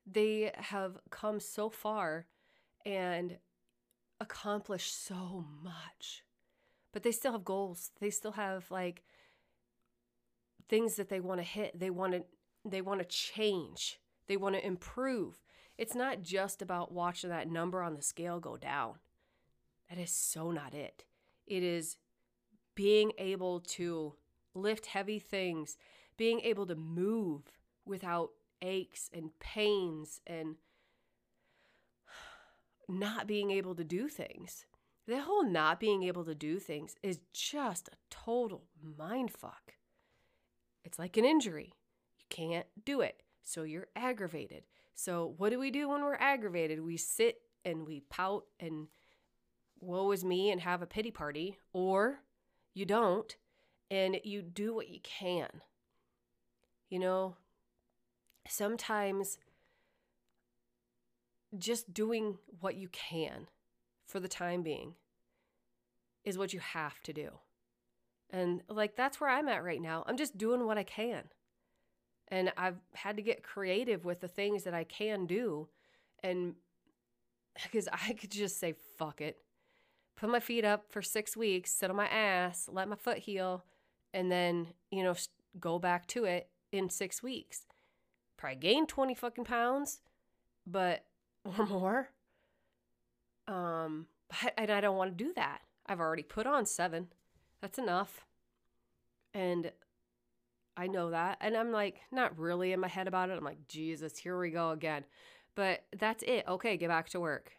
They 0.07 0.53
have 0.57 0.99
come 1.11 1.39
so 1.41 1.71
far 1.71 2.27
and 2.85 3.39
accomplished 4.21 5.07
so 5.07 5.45
much. 5.63 6.25
But 6.93 7.03
they 7.03 7.13
still 7.13 7.33
have 7.33 7.45
goals. 7.45 7.93
They 8.01 8.11
still 8.11 8.33
have 8.33 8.71
like 8.71 9.05
things 10.69 10.97
that 10.97 11.09
they 11.09 11.21
want 11.21 11.41
to 11.41 11.45
hit. 11.45 11.79
They 11.79 11.91
want 11.91 12.13
to 12.15 12.25
they 12.65 12.81
want 12.81 13.01
to 13.01 13.07
change. 13.07 14.01
They 14.27 14.37
want 14.37 14.55
to 14.57 14.67
improve. 14.67 15.41
It's 15.77 15.95
not 15.95 16.23
just 16.23 16.61
about 16.61 16.93
watching 16.93 17.31
that 17.31 17.49
number 17.49 17.83
on 17.83 17.95
the 17.95 18.03
scale 18.03 18.41
go 18.41 18.57
down. 18.57 18.95
That 19.89 19.99
is 19.99 20.11
so 20.11 20.51
not 20.51 20.75
it. 20.75 21.05
It 21.47 21.63
is 21.63 21.97
being 22.75 23.13
able 23.19 23.61
to 23.61 24.15
lift 24.55 24.87
heavy 24.87 25.19
things, 25.19 25.77
being 26.17 26.41
able 26.41 26.67
to 26.67 26.75
move 26.75 27.43
without 27.85 28.31
aches 28.61 29.09
and 29.13 29.31
pains 29.41 30.21
and 30.27 30.57
not 32.89 33.27
being 33.27 33.51
able 33.51 33.75
to 33.75 33.85
do 33.85 34.09
things. 34.09 34.65
The 35.07 35.23
whole 35.23 35.45
not 35.45 35.81
being 35.81 36.03
able 36.03 36.25
to 36.25 36.35
do 36.35 36.59
things 36.59 36.95
is 37.03 37.21
just 37.33 37.89
a 37.89 37.97
total 38.11 38.65
mind 38.99 39.31
fuck. 39.31 39.75
It's 40.85 40.99
like 40.99 41.17
an 41.17 41.25
injury. 41.25 41.73
You 42.19 42.25
can't 42.29 42.67
do 42.85 43.01
it. 43.01 43.23
So 43.43 43.63
you're 43.63 43.89
aggravated. 43.97 44.65
So 44.95 45.35
what 45.39 45.51
do 45.51 45.59
we 45.59 45.71
do 45.71 45.89
when 45.89 46.03
we're 46.03 46.15
aggravated? 46.15 46.83
We 46.83 46.97
sit 46.97 47.41
and 47.65 47.87
we 47.87 48.01
pout 48.01 48.45
and 48.61 48.89
woe 49.81 50.13
is 50.13 50.25
me 50.25 50.51
and 50.51 50.61
have 50.61 50.83
a 50.83 50.87
pity 50.87 51.11
party, 51.11 51.59
or 51.73 52.21
you 52.75 52.85
don't 52.85 53.37
and 53.91 54.21
you 54.25 54.43
do 54.43 54.75
what 54.75 54.89
you 54.89 55.01
can. 55.03 55.49
You 56.91 56.99
know, 56.99 57.37
sometimes 58.49 59.39
just 61.57 61.93
doing 61.95 62.39
what 62.61 62.77
you 62.77 62.89
can 62.89 63.49
for 64.07 64.21
the 64.21 64.29
time 64.29 64.63
being 64.63 64.95
is 66.25 66.39
what 66.39 66.53
you 66.53 66.61
have 66.61 67.01
to 67.03 67.13
do. 67.13 67.31
And 68.31 68.63
like 68.69 68.97
that's 68.97 69.21
where 69.21 69.31
I'm 69.31 69.49
at 69.49 69.65
right 69.65 69.81
now. 69.81 70.05
I'm 70.07 70.17
just 70.17 70.37
doing 70.37 70.67
what 70.67 70.79
I 70.79 70.83
can. 70.83 71.25
And 72.29 72.53
I've 72.59 72.79
had 72.93 73.17
to 73.17 73.23
get 73.23 73.43
creative 73.43 74.05
with 74.05 74.21
the 74.21 74.29
things 74.29 74.65
that 74.65 74.75
I 74.75 74.85
can 74.85 75.27
do 75.27 75.69
and 76.23 76.55
because 77.63 77.89
I 77.91 78.13
could 78.13 78.31
just 78.31 78.61
say 78.61 78.75
fuck 78.99 79.21
it 79.21 79.39
put 80.19 80.29
my 80.29 80.41
feet 80.41 80.65
up 80.65 80.85
for 80.91 81.01
six 81.01 81.37
weeks, 81.37 81.73
sit 81.73 81.91
on 81.91 81.97
my 81.97 82.09
ass, 82.09 82.69
let 82.71 82.89
my 82.89 82.97
foot 82.97 83.19
heal, 83.19 83.65
and 84.13 84.31
then, 84.33 84.67
you 84.91 85.05
know, 85.05 85.15
go 85.61 85.79
back 85.79 86.07
to 86.09 86.25
it 86.25 86.49
in 86.73 86.91
six 86.91 87.23
weeks. 87.23 87.67
Probably 88.37 88.57
gain 88.57 88.87
20 88.87 89.15
fucking 89.15 89.45
pounds, 89.45 90.01
but, 90.67 91.05
or 91.59 91.67
more. 91.67 92.09
Um, 93.47 94.07
and 94.57 94.71
I 94.71 94.81
don't 94.81 94.97
want 94.97 95.17
to 95.17 95.25
do 95.25 95.33
that. 95.35 95.61
I've 95.87 96.01
already 96.01 96.25
put 96.25 96.47
on 96.47 96.67
seven. 96.67 97.09
That's 97.63 97.79
enough. 97.79 98.27
And 99.33 99.71
I 100.77 100.89
know 100.89 101.11
that. 101.11 101.39
And 101.41 101.57
I'm 101.57 101.71
like, 101.71 102.01
not 102.11 102.39
really 102.39 102.73
in 102.73 102.81
my 102.81 102.89
head 102.89 103.09
about 103.09 103.31
it. 103.31 103.39
I'm 103.39 103.45
like, 103.45 103.69
Jesus, 103.69 104.19
here 104.19 104.39
we 104.39 104.51
go 104.51 104.71
again. 104.71 105.05
But 105.55 105.85
that's 105.97 106.23
it. 106.25 106.45
Okay, 106.47 106.77
get 106.77 106.89
back 106.89 107.09
to 107.11 107.21
work. 107.21 107.53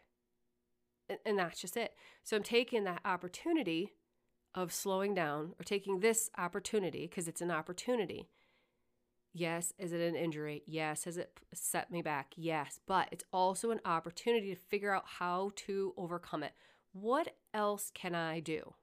And 1.24 1.38
that's 1.38 1.60
just 1.60 1.76
it. 1.76 1.94
So 2.22 2.36
I'm 2.36 2.42
taking 2.42 2.84
that 2.84 3.00
opportunity 3.04 3.92
of 4.54 4.72
slowing 4.72 5.14
down 5.14 5.54
or 5.58 5.64
taking 5.64 6.00
this 6.00 6.30
opportunity 6.36 7.06
because 7.06 7.28
it's 7.28 7.40
an 7.40 7.50
opportunity. 7.50 8.28
Yes, 9.32 9.72
is 9.78 9.92
it 9.92 10.00
an 10.00 10.16
injury? 10.16 10.62
Yes, 10.66 11.04
has 11.04 11.16
it 11.16 11.38
set 11.54 11.90
me 11.90 12.02
back? 12.02 12.32
Yes, 12.36 12.80
but 12.86 13.08
it's 13.12 13.24
also 13.32 13.70
an 13.70 13.80
opportunity 13.84 14.52
to 14.52 14.60
figure 14.60 14.92
out 14.94 15.04
how 15.18 15.52
to 15.54 15.94
overcome 15.96 16.42
it. 16.42 16.52
What 16.92 17.36
else 17.54 17.92
can 17.94 18.16
I 18.16 18.40
do 18.40 18.74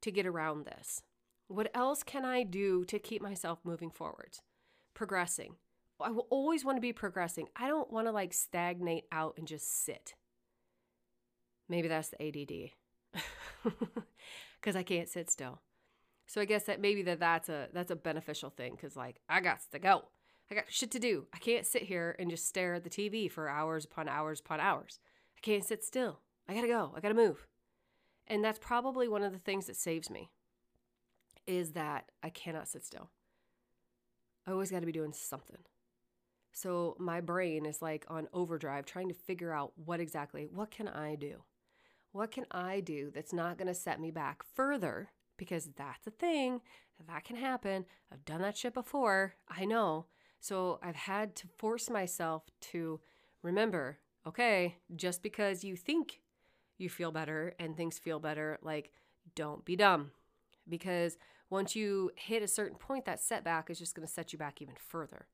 to 0.00 0.10
get 0.10 0.24
around 0.24 0.64
this? 0.64 1.02
What 1.48 1.70
else 1.74 2.02
can 2.02 2.24
I 2.24 2.44
do 2.44 2.84
to 2.86 2.98
keep 2.98 3.20
myself 3.20 3.58
moving 3.62 3.90
forward, 3.90 4.38
progressing? 4.94 5.56
I 6.00 6.10
will 6.10 6.26
always 6.30 6.64
want 6.64 6.76
to 6.78 6.80
be 6.80 6.94
progressing. 6.94 7.48
I 7.54 7.68
don't 7.68 7.92
want 7.92 8.06
to 8.06 8.12
like 8.12 8.32
stagnate 8.32 9.04
out 9.12 9.34
and 9.36 9.46
just 9.46 9.84
sit. 9.84 10.14
Maybe 11.70 11.88
that's 11.88 12.10
the 12.10 12.22
ADD. 12.22 13.72
Cuz 14.60 14.76
I 14.76 14.82
can't 14.82 15.08
sit 15.08 15.30
still. 15.30 15.62
So 16.26 16.40
I 16.40 16.44
guess 16.44 16.64
that 16.64 16.80
maybe 16.80 17.02
that 17.02 17.20
that's 17.20 17.48
a 17.48 17.68
that's 17.72 17.90
a 17.90 17.96
beneficial 17.96 18.50
thing 18.50 18.76
cuz 18.76 18.96
like 18.96 19.20
I 19.28 19.40
got 19.40 19.60
to 19.70 19.78
go. 19.78 20.08
I 20.50 20.56
got 20.56 20.70
shit 20.70 20.90
to 20.90 20.98
do. 20.98 21.28
I 21.32 21.38
can't 21.38 21.64
sit 21.64 21.82
here 21.82 22.16
and 22.18 22.28
just 22.28 22.46
stare 22.46 22.74
at 22.74 22.84
the 22.84 22.90
TV 22.90 23.30
for 23.30 23.48
hours 23.48 23.84
upon 23.84 24.08
hours 24.08 24.40
upon 24.40 24.58
hours. 24.58 24.98
I 25.36 25.40
can't 25.40 25.64
sit 25.64 25.84
still. 25.84 26.20
I 26.48 26.54
got 26.54 26.62
to 26.62 26.66
go. 26.66 26.92
I 26.96 27.00
got 27.00 27.08
to 27.08 27.14
move. 27.14 27.46
And 28.26 28.44
that's 28.44 28.58
probably 28.58 29.06
one 29.06 29.22
of 29.22 29.32
the 29.32 29.38
things 29.38 29.66
that 29.66 29.76
saves 29.76 30.10
me 30.10 30.30
is 31.46 31.72
that 31.72 32.10
I 32.20 32.30
cannot 32.30 32.68
sit 32.68 32.84
still. 32.84 33.10
I 34.44 34.50
always 34.50 34.72
got 34.72 34.80
to 34.80 34.86
be 34.86 34.92
doing 34.92 35.12
something. 35.12 35.64
So 36.52 36.96
my 36.98 37.20
brain 37.20 37.64
is 37.64 37.80
like 37.80 38.04
on 38.08 38.26
overdrive 38.32 38.86
trying 38.86 39.08
to 39.08 39.14
figure 39.14 39.52
out 39.52 39.72
what 39.76 40.00
exactly 40.00 40.48
what 40.50 40.72
can 40.72 40.88
I 40.88 41.14
do? 41.14 41.44
What 42.12 42.30
can 42.30 42.46
I 42.50 42.80
do 42.80 43.10
that's 43.14 43.32
not 43.32 43.56
going 43.56 43.68
to 43.68 43.74
set 43.74 44.00
me 44.00 44.10
back 44.10 44.42
further 44.54 45.10
because 45.36 45.70
that's 45.76 46.06
a 46.06 46.10
thing 46.10 46.60
that 47.06 47.24
can 47.24 47.36
happen. 47.36 47.86
I've 48.12 48.24
done 48.24 48.42
that 48.42 48.56
shit 48.56 48.74
before. 48.74 49.34
I 49.48 49.64
know. 49.64 50.06
So 50.38 50.78
I've 50.82 50.96
had 50.96 51.36
to 51.36 51.48
force 51.58 51.90
myself 51.90 52.44
to 52.72 53.00
remember, 53.42 53.98
okay, 54.26 54.76
just 54.96 55.22
because 55.22 55.64
you 55.64 55.76
think 55.76 56.20
you 56.78 56.88
feel 56.88 57.12
better 57.12 57.54
and 57.58 57.76
things 57.76 57.98
feel 57.98 58.20
better, 58.20 58.58
like 58.62 58.92
don't 59.34 59.64
be 59.64 59.76
dumb. 59.76 60.12
Because 60.68 61.16
once 61.50 61.74
you 61.74 62.10
hit 62.16 62.42
a 62.42 62.48
certain 62.48 62.78
point, 62.78 63.04
that 63.04 63.20
setback 63.20 63.70
is 63.70 63.78
just 63.78 63.94
going 63.94 64.06
to 64.06 64.12
set 64.12 64.32
you 64.32 64.38
back 64.38 64.62
even 64.62 64.76
further. 64.76 65.26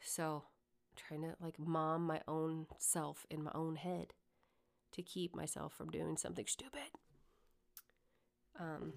So, 0.00 0.44
I'm 0.90 0.96
trying 0.96 1.22
to 1.22 1.36
like 1.40 1.58
mom 1.58 2.06
my 2.06 2.20
own 2.26 2.66
self 2.78 3.26
in 3.30 3.44
my 3.44 3.52
own 3.54 3.76
head 3.76 4.12
to 4.92 5.02
keep 5.02 5.34
myself 5.34 5.72
from 5.72 5.90
doing 5.90 6.16
something 6.16 6.46
stupid. 6.46 6.90
Um, 8.58 8.92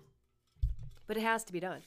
but 1.07 1.17
it 1.17 1.23
has 1.23 1.43
to 1.45 1.53
be 1.53 1.59
done. 1.59 1.81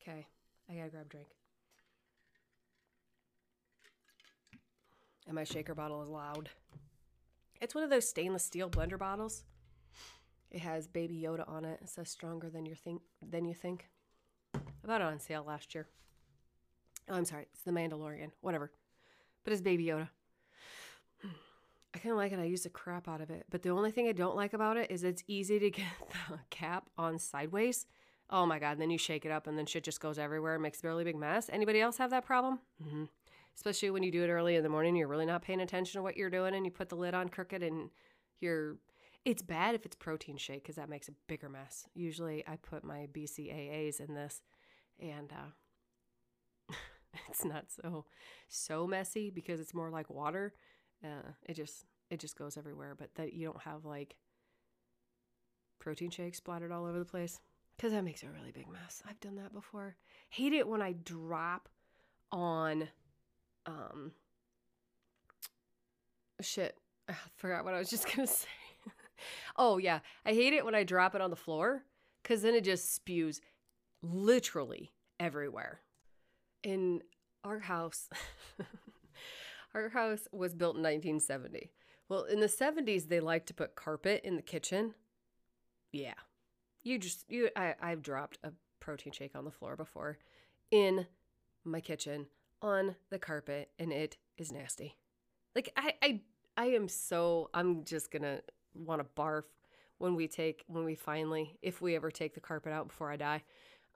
Okay, 0.00 0.26
I 0.70 0.74
gotta 0.74 0.90
grab 0.90 1.06
a 1.06 1.08
drink. 1.08 1.28
And 5.26 5.34
my 5.34 5.44
shaker 5.44 5.74
bottle 5.74 6.02
is 6.02 6.08
loud. 6.08 6.48
It's 7.60 7.74
one 7.74 7.84
of 7.84 7.90
those 7.90 8.08
stainless 8.08 8.44
steel 8.44 8.68
blender 8.68 8.98
bottles. 8.98 9.44
It 10.50 10.60
has 10.60 10.88
Baby 10.88 11.22
Yoda 11.24 11.48
on 11.48 11.64
it. 11.64 11.78
It 11.82 11.88
says 11.88 12.10
stronger 12.10 12.50
than 12.50 12.66
you 12.66 12.74
think 12.74 13.02
than 13.26 13.44
you 13.44 13.54
think. 13.54 13.88
I 14.54 14.58
bought 14.86 15.00
it 15.00 15.06
on 15.06 15.20
sale 15.20 15.44
last 15.46 15.74
year. 15.74 15.86
Oh, 17.08 17.14
I'm 17.14 17.24
sorry. 17.24 17.46
It's 17.52 17.62
the 17.62 17.70
Mandalorian. 17.70 18.30
Whatever. 18.40 18.72
But 19.44 19.52
it's 19.52 19.62
Baby 19.62 19.86
Yoda. 19.86 20.08
I 21.94 21.98
kind 21.98 22.12
of 22.12 22.16
like 22.16 22.32
it. 22.32 22.38
I 22.38 22.44
use 22.44 22.62
the 22.62 22.70
crap 22.70 23.06
out 23.08 23.20
of 23.20 23.30
it. 23.30 23.44
But 23.50 23.62
the 23.62 23.70
only 23.70 23.90
thing 23.90 24.08
I 24.08 24.12
don't 24.12 24.36
like 24.36 24.54
about 24.54 24.76
it 24.76 24.90
is 24.90 25.04
it's 25.04 25.22
easy 25.26 25.58
to 25.58 25.70
get 25.70 25.86
the 26.30 26.38
cap 26.50 26.88
on 26.96 27.18
sideways. 27.18 27.86
Oh 28.30 28.46
my 28.46 28.58
God. 28.58 28.72
And 28.72 28.80
then 28.80 28.90
you 28.90 28.98
shake 28.98 29.26
it 29.26 29.30
up 29.30 29.46
and 29.46 29.58
then 29.58 29.66
shit 29.66 29.84
just 29.84 30.00
goes 30.00 30.18
everywhere 30.18 30.54
and 30.54 30.62
makes 30.62 30.82
a 30.82 30.86
really 30.86 31.04
big 31.04 31.16
mess. 31.16 31.50
Anybody 31.52 31.80
else 31.80 31.98
have 31.98 32.10
that 32.10 32.24
problem? 32.24 32.60
Mm-hmm. 32.82 33.04
Especially 33.54 33.90
when 33.90 34.02
you 34.02 34.10
do 34.10 34.24
it 34.24 34.30
early 34.30 34.56
in 34.56 34.62
the 34.62 34.70
morning, 34.70 34.96
you're 34.96 35.08
really 35.08 35.26
not 35.26 35.42
paying 35.42 35.60
attention 35.60 35.98
to 35.98 36.02
what 36.02 36.16
you're 36.16 36.30
doing 36.30 36.54
and 36.54 36.64
you 36.64 36.70
put 36.70 36.88
the 36.88 36.96
lid 36.96 37.14
on 37.14 37.28
crooked 37.28 37.62
and 37.62 37.90
you're. 38.40 38.76
It's 39.24 39.42
bad 39.42 39.76
if 39.76 39.86
it's 39.86 39.94
protein 39.94 40.36
shake 40.36 40.62
because 40.62 40.76
that 40.76 40.88
makes 40.88 41.08
a 41.08 41.12
bigger 41.28 41.48
mess. 41.48 41.86
Usually 41.94 42.42
I 42.48 42.56
put 42.56 42.82
my 42.82 43.06
BCAAs 43.12 44.00
in 44.00 44.14
this 44.14 44.40
and 44.98 45.30
uh, 45.30 45.50
it's 47.28 47.44
not 47.44 47.66
so 47.70 48.04
so 48.48 48.86
messy 48.86 49.30
because 49.30 49.60
it's 49.60 49.74
more 49.74 49.90
like 49.90 50.10
water. 50.10 50.54
Uh, 51.04 51.32
it 51.44 51.54
just 51.54 51.84
it 52.10 52.20
just 52.20 52.36
goes 52.36 52.56
everywhere, 52.56 52.94
but 52.96 53.14
that 53.16 53.32
you 53.32 53.46
don't 53.46 53.62
have 53.62 53.84
like 53.84 54.16
protein 55.78 56.10
shakes 56.10 56.38
splattered 56.38 56.70
all 56.72 56.84
over 56.86 56.98
the 56.98 57.04
place 57.04 57.40
because 57.76 57.92
that 57.92 58.04
makes 58.04 58.22
a 58.22 58.28
really 58.28 58.52
big 58.52 58.68
mess. 58.70 59.02
I've 59.08 59.20
done 59.20 59.36
that 59.36 59.52
before. 59.52 59.96
Hate 60.30 60.52
it 60.52 60.68
when 60.68 60.82
I 60.82 60.92
drop 60.92 61.68
on 62.30 62.88
um 63.66 64.12
shit. 66.40 66.76
I 67.08 67.14
forgot 67.36 67.64
what 67.64 67.74
I 67.74 67.78
was 67.78 67.90
just 67.90 68.06
gonna 68.16 68.26
say. 68.26 68.48
oh 69.56 69.78
yeah, 69.78 70.00
I 70.24 70.32
hate 70.32 70.52
it 70.52 70.64
when 70.64 70.74
I 70.74 70.84
drop 70.84 71.14
it 71.14 71.20
on 71.20 71.30
the 71.30 71.36
floor 71.36 71.82
because 72.22 72.42
then 72.42 72.54
it 72.54 72.64
just 72.64 72.94
spews 72.94 73.40
literally 74.02 74.92
everywhere. 75.18 75.80
In 76.62 77.02
our 77.44 77.58
house, 77.58 78.08
our 79.74 79.88
house 79.88 80.28
was 80.32 80.54
built 80.54 80.76
in 80.76 80.82
1970. 80.82 81.70
Well, 82.08 82.24
in 82.24 82.40
the 82.40 82.46
70s, 82.46 83.08
they 83.08 83.20
like 83.20 83.46
to 83.46 83.54
put 83.54 83.74
carpet 83.74 84.22
in 84.24 84.36
the 84.36 84.42
kitchen. 84.42 84.94
Yeah. 85.92 86.14
You 86.82 86.98
just, 86.98 87.24
you, 87.28 87.48
I, 87.56 87.74
I've 87.80 88.02
dropped 88.02 88.38
a 88.44 88.52
protein 88.80 89.12
shake 89.12 89.36
on 89.36 89.44
the 89.44 89.50
floor 89.50 89.76
before 89.76 90.18
in 90.70 91.06
my 91.64 91.80
kitchen 91.80 92.26
on 92.60 92.96
the 93.10 93.18
carpet 93.18 93.70
and 93.78 93.92
it 93.92 94.16
is 94.36 94.52
nasty. 94.52 94.96
Like 95.54 95.72
I 95.76 95.94
I 96.02 96.20
I 96.56 96.66
am 96.66 96.88
so 96.88 97.50
I'm 97.54 97.84
just 97.84 98.10
to 98.12 98.42
want 98.74 99.00
to 99.00 99.06
barf 99.20 99.44
when 99.98 100.14
we 100.14 100.26
take 100.28 100.64
when 100.66 100.84
we 100.84 100.94
finally 100.94 101.58
if 101.62 101.80
we 101.80 101.94
ever 101.94 102.10
take 102.10 102.34
the 102.34 102.40
carpet 102.40 102.72
out 102.72 102.88
before 102.88 103.10
I 103.10 103.16
die 103.16 103.42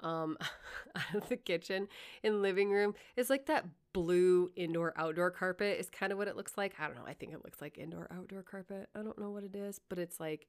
um, 0.01 0.37
out 0.97 1.23
of 1.23 1.29
the 1.29 1.37
kitchen 1.37 1.89
and 2.23 2.43
living 2.43 2.71
room 2.71 2.95
is 3.17 3.31
like 3.31 3.47
that 3.47 3.67
blue 3.93 4.51
indoor 4.57 4.93
outdoor 4.97 5.31
carpet 5.31 5.79
is 5.79 5.89
kind 5.89 6.13
of 6.13 6.19
what 6.19 6.29
it 6.29 6.37
looks 6.37 6.57
like. 6.57 6.75
I 6.79 6.87
don't 6.87 6.97
know. 6.97 7.07
I 7.07 7.15
think 7.15 7.33
it 7.33 7.45
looks 7.45 7.61
like 7.61 7.79
indoor 7.79 8.09
outdoor 8.11 8.43
carpet. 8.43 8.89
I 8.95 9.03
don't 9.03 9.19
know 9.19 9.31
what 9.31 9.45
it 9.45 9.57
is, 9.57 9.81
but 9.89 9.99
it's 9.99 10.21
like 10.21 10.47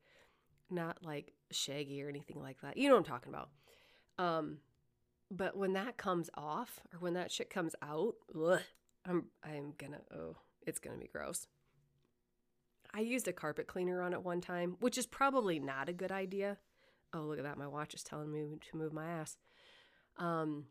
not 0.69 0.97
like 1.03 1.33
shaggy 1.51 2.03
or 2.03 2.10
anything 2.10 2.41
like 2.41 2.62
that. 2.62 2.77
You 2.77 2.89
know 2.89 2.95
what 2.95 2.99
I'm 2.99 3.12
talking 3.12 3.33
about. 3.33 3.49
Um, 4.19 4.57
but 5.29 5.57
when 5.57 5.73
that 5.73 5.97
comes 5.97 6.29
off 6.36 6.79
or 6.93 6.99
when 6.99 7.13
that 7.13 7.31
shit 7.31 7.49
comes 7.49 7.75
out, 7.81 8.15
ugh, 8.36 8.62
I'm 9.05 9.25
I'm 9.43 9.73
gonna 9.77 10.01
oh, 10.13 10.36
it's 10.65 10.79
gonna 10.79 10.97
be 10.97 11.07
gross. 11.07 11.47
I 12.93 13.01
used 13.01 13.28
a 13.28 13.34
carpet 13.34 13.67
cleaner 13.67 14.01
on 14.01 14.13
it 14.13 14.24
one 14.24 14.41
time, 14.41 14.78
which 14.80 14.97
is 14.97 15.05
probably 15.05 15.59
not 15.59 15.89
a 15.89 15.93
good 15.93 16.11
idea 16.11 16.57
Oh, 17.14 17.22
look 17.22 17.38
at 17.38 17.45
that. 17.45 17.58
My 17.58 17.68
watch 17.68 17.93
is 17.93 18.03
telling 18.03 18.32
me 18.32 18.58
to 18.72 18.78
move 18.78 18.93
my 18.93 19.08
ass. 19.08 19.38
Um, 20.18 20.66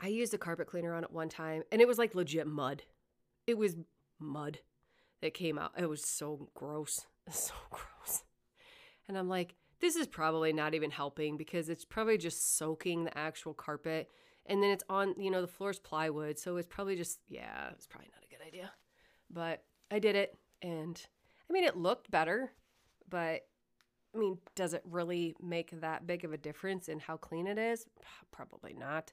I 0.00 0.08
used 0.08 0.32
a 0.34 0.38
carpet 0.38 0.68
cleaner 0.68 0.94
on 0.94 1.02
it 1.04 1.10
one 1.10 1.28
time 1.28 1.62
and 1.72 1.80
it 1.80 1.88
was 1.88 1.98
like 1.98 2.14
legit 2.14 2.46
mud. 2.46 2.82
It 3.46 3.58
was 3.58 3.76
mud 4.18 4.60
that 5.20 5.34
came 5.34 5.58
out. 5.58 5.72
It 5.76 5.88
was 5.88 6.04
so 6.04 6.48
gross. 6.54 7.06
So 7.30 7.52
gross. 7.68 8.24
And 9.06 9.18
I'm 9.18 9.28
like, 9.28 9.54
this 9.80 9.96
is 9.96 10.06
probably 10.06 10.50
not 10.50 10.74
even 10.74 10.90
helping 10.90 11.36
because 11.36 11.68
it's 11.68 11.84
probably 11.84 12.16
just 12.16 12.56
soaking 12.56 13.04
the 13.04 13.18
actual 13.18 13.52
carpet. 13.52 14.10
And 14.46 14.62
then 14.62 14.70
it's 14.70 14.84
on, 14.88 15.14
you 15.18 15.30
know, 15.30 15.42
the 15.42 15.46
floor's 15.46 15.78
plywood. 15.78 16.38
So 16.38 16.56
it's 16.56 16.66
probably 16.66 16.96
just, 16.96 17.20
yeah, 17.28 17.68
it's 17.72 17.86
probably 17.86 18.08
not 18.14 18.24
a 18.24 18.34
good 18.34 18.46
idea. 18.46 18.70
But 19.30 19.62
I 19.90 19.98
did 19.98 20.16
it. 20.16 20.38
And 20.62 20.98
I 21.48 21.52
mean, 21.52 21.64
it 21.64 21.76
looked 21.76 22.10
better, 22.10 22.50
but 23.10 23.42
I 24.14 24.18
mean, 24.18 24.38
does 24.54 24.74
it 24.74 24.82
really 24.84 25.34
make 25.40 25.80
that 25.80 26.06
big 26.06 26.24
of 26.24 26.32
a 26.32 26.38
difference 26.38 26.88
in 26.88 26.98
how 26.98 27.16
clean 27.16 27.46
it 27.46 27.58
is? 27.58 27.86
Probably 28.32 28.74
not. 28.74 29.12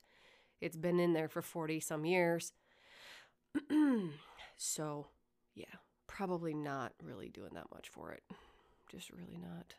It's 0.61 0.77
been 0.77 0.99
in 0.99 1.13
there 1.13 1.27
for 1.27 1.41
40 1.41 1.79
some 1.79 2.05
years. 2.05 2.53
so, 4.57 5.07
yeah. 5.53 5.65
probably 6.07 6.53
not 6.53 6.93
really 7.03 7.29
doing 7.29 7.53
that 7.53 7.71
much 7.73 7.89
for 7.89 8.11
it. 8.11 8.23
Just 8.89 9.09
really 9.09 9.37
not. 9.37 9.73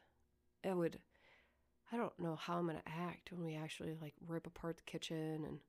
I 0.69 0.75
would 0.75 0.99
I 1.93 1.97
don't 1.97 2.19
know 2.19 2.35
how 2.35 2.59
I'm 2.59 2.67
going 2.67 2.79
to 2.79 2.89
act 2.89 3.31
when 3.33 3.45
we 3.45 3.55
actually 3.55 3.95
like 4.01 4.15
rip 4.27 4.47
apart 4.47 4.77
the 4.79 4.83
kitchen 4.83 5.45
and 5.47 5.61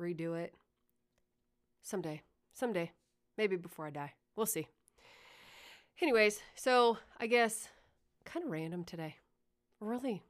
redo 0.00 0.38
it. 0.38 0.54
Someday. 1.82 2.22
Someday. 2.54 2.90
Maybe 3.36 3.56
before 3.56 3.86
I 3.86 3.90
die. 3.90 4.12
We'll 4.34 4.46
see. 4.46 4.68
Anyways, 6.00 6.40
so 6.54 6.98
I 7.20 7.26
guess 7.26 7.68
kind 8.28 8.44
of 8.44 8.50
random 8.50 8.84
today. 8.84 9.16
Really, 9.80 10.22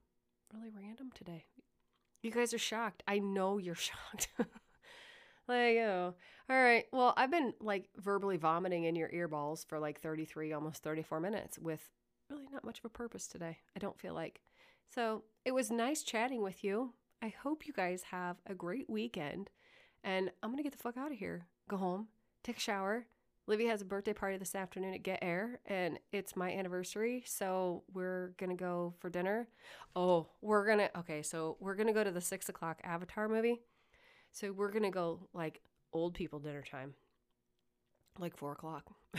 really 0.55 0.71
random 0.71 1.11
today. 1.15 1.45
You 2.23 2.31
guys 2.31 2.55
are 2.55 2.59
shocked. 2.59 3.03
I 3.07 3.19
know 3.19 3.59
you're 3.59 3.75
shocked. 3.75 4.29
like, 5.49 5.77
oh, 5.79 6.15
all 6.49 6.57
right. 6.57 6.85
Well, 6.93 7.15
I've 7.17 7.31
been 7.31 7.55
like 7.61 7.89
verbally 7.97 8.37
vomiting 8.37 8.85
in 8.85 8.97
your 8.97 9.09
earballs 9.11 9.67
for 9.67 9.79
like 9.79 10.01
33, 10.01 10.53
almost 10.53 10.83
34 10.83 11.21
minutes 11.21 11.59
with 11.59 11.89
really 12.31 12.49
not 12.53 12.65
much 12.65 12.79
of 12.79 12.85
a 12.85 12.91
purpose 12.91 13.27
today. 13.27 13.59
I 13.75 13.79
don't 13.79 13.99
feel 13.99 14.15
like. 14.15 14.41
So 14.95 15.25
it 15.45 15.53
was 15.53 15.71
nice 15.71 16.03
chatting 16.03 16.43
with 16.43 16.65
you. 16.65 16.95
I 17.21 17.29
hope 17.29 17.67
you 17.67 17.73
guys 17.73 18.05
have 18.11 18.37
a 18.47 18.55
great 18.55 18.89
weekend. 18.89 19.51
And 20.05 20.31
I'm 20.43 20.51
going 20.51 20.59
to 20.59 20.63
get 20.63 20.73
the 20.73 20.79
fuck 20.79 20.97
out 20.97 21.13
of 21.13 21.19
here. 21.19 21.47
Go 21.69 21.77
home, 21.77 22.09
take 22.45 22.59
a 22.59 22.61
shower. 22.61 23.07
Livy 23.49 23.65
has 23.65 23.81
a 23.81 23.87
birthday 23.87 24.13
party 24.13 24.37
this 24.37 24.55
afternoon 24.55 24.93
at 24.93 25.03
Get 25.03 25.21
Air, 25.23 25.59
and 25.65 25.99
it's 26.13 26.37
my 26.37 26.53
anniversary. 26.53 27.25
So 27.27 27.83
we're 27.95 28.35
to 28.51 28.63
go 28.63 28.93
for 28.99 29.09
dinner. 29.09 29.49
Oh, 29.97 30.29
we're 30.43 30.67
to, 30.81 30.99
okay, 30.99 31.23
so 31.23 31.57
we're 31.59 31.75
to 31.87 31.95
go 31.95 32.05
to 32.05 32.11
the 32.11 32.21
six 32.21 32.51
o'clock 32.51 32.79
Avatar 32.85 33.27
movie. 33.27 33.63
So 34.33 34.53
we're 34.53 34.71
to 34.83 34.91
go 34.91 35.29
like 35.33 35.63
old 35.95 36.13
people 36.13 36.41
dinner 36.41 36.63
time, 36.63 36.93
like 38.19 38.37
four 38.37 38.53
o'clock. 38.53 38.85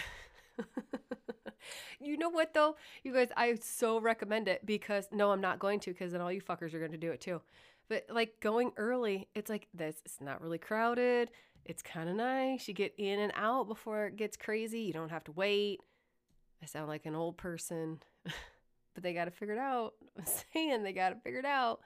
you 2.00 2.16
know 2.16 2.30
what 2.30 2.54
though? 2.54 2.76
You 3.04 3.14
guys, 3.14 3.30
I 3.36 3.56
so 3.56 4.00
recommend 4.00 4.48
it 4.48 4.64
because 4.64 5.08
no, 5.12 5.32
I'm 5.32 5.42
not 5.42 5.58
going 5.58 5.80
to 5.80 5.92
because 5.92 6.12
then 6.12 6.22
all 6.22 6.32
you 6.32 6.42
fuckers 6.42 6.76
are 6.76 6.80
to 6.92 7.00
do 7.00 7.10
it 7.10 7.20
too. 7.20 7.42
But 7.88 8.06
like 8.12 8.40
going 8.40 8.74
early, 8.78 9.28
it's 9.34 9.50
like 9.50 9.70
this, 9.74 9.96
it's 10.06 10.22
not 10.22 10.40
really 10.40 10.60
crowded. 10.60 11.32
It's 11.66 11.82
kind 11.82 12.10
of 12.10 12.16
nice. 12.16 12.68
You 12.68 12.74
get 12.74 12.94
in 12.98 13.20
and 13.20 13.32
out 13.36 13.68
before 13.68 14.06
it 14.06 14.16
gets 14.16 14.38
crazy. 14.38 14.82
You 14.82 14.94
don't 14.94 15.12
have 15.12 15.24
to 15.26 15.32
wait. 15.32 15.80
I 16.62 16.66
sound 16.66 16.88
like 16.88 17.06
an 17.06 17.16
old 17.16 17.38
person, 17.38 18.00
but 18.94 19.04
they 19.04 19.14
got 19.14 19.26
to 19.26 19.32
figure 19.32 19.54
it 19.54 19.60
out. 19.60 19.94
I'm 20.18 20.26
saying 20.54 20.84
they 20.84 20.94
got 20.94 21.10
to 21.10 21.16
figure 21.16 21.40
it 21.40 21.46
out. 21.46 21.82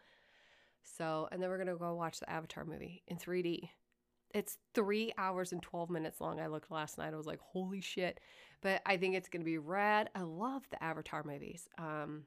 So, 0.84 1.28
and 1.32 1.41
then 1.41 1.49
we're 1.49 1.57
going 1.57 1.67
to 1.67 1.76
go 1.76 1.95
watch 1.95 2.19
the 2.19 2.30
Avatar 2.30 2.65
movie 2.65 3.03
in 3.07 3.17
3D. 3.17 3.69
It's 4.34 4.57
three 4.74 5.13
hours 5.17 5.51
and 5.51 5.61
12 5.61 5.89
minutes 5.89 6.19
long. 6.19 6.39
I 6.39 6.47
looked 6.47 6.71
last 6.71 6.97
night. 6.97 7.13
I 7.13 7.17
was 7.17 7.28
like, 7.28 7.39
holy 7.39 7.82
shit. 7.82 8.19
But 8.61 8.82
I 8.86 8.97
think 8.97 9.15
it's 9.15 9.30
going 9.30 9.41
to 9.41 9.45
be 9.45 9.59
rad. 9.59 10.09
I 10.15 10.21
love 10.21 10.63
the 10.71 10.84
Avatar 10.84 11.24
movies. 11.24 11.67
Um, 11.78 12.24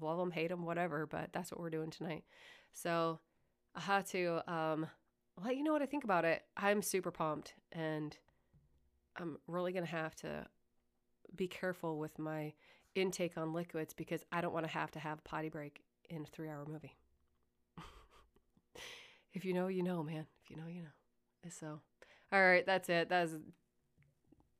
love 0.00 0.18
them, 0.18 0.30
hate 0.30 0.48
them, 0.48 0.64
whatever. 0.64 1.06
But 1.06 1.30
that's 1.32 1.50
what 1.50 1.60
we're 1.60 1.70
doing 1.70 1.90
tonight. 1.90 2.24
So 2.72 3.18
I 3.74 3.80
have 3.80 4.08
to 4.10 4.52
um, 4.52 4.86
let 5.44 5.56
you 5.56 5.62
know 5.62 5.72
what 5.72 5.82
I 5.82 5.86
think 5.86 6.04
about 6.04 6.24
it. 6.24 6.42
I'm 6.56 6.82
super 6.82 7.10
pumped. 7.10 7.54
And 7.72 8.16
I'm 9.16 9.38
really 9.46 9.72
going 9.72 9.84
to 9.84 9.90
have 9.90 10.14
to 10.16 10.46
be 11.34 11.48
careful 11.48 11.98
with 11.98 12.18
my 12.18 12.52
intake 12.94 13.36
on 13.36 13.52
liquids 13.52 13.94
because 13.94 14.24
I 14.32 14.40
don't 14.40 14.52
want 14.52 14.66
to 14.66 14.72
have 14.72 14.90
to 14.92 14.98
have 14.98 15.18
a 15.18 15.22
potty 15.22 15.48
break 15.48 15.82
in 16.08 16.22
a 16.22 16.26
three 16.26 16.48
hour 16.48 16.64
movie. 16.66 16.96
if 19.34 19.44
you 19.44 19.52
know, 19.52 19.68
you 19.68 19.82
know, 19.82 20.02
man. 20.02 20.26
If 20.44 20.50
you 20.50 20.56
know, 20.56 20.68
you 20.68 20.82
know. 20.82 20.88
So, 21.50 21.80
all 22.32 22.42
right, 22.42 22.66
that's 22.66 22.88
it. 22.88 23.08
That's 23.08 23.32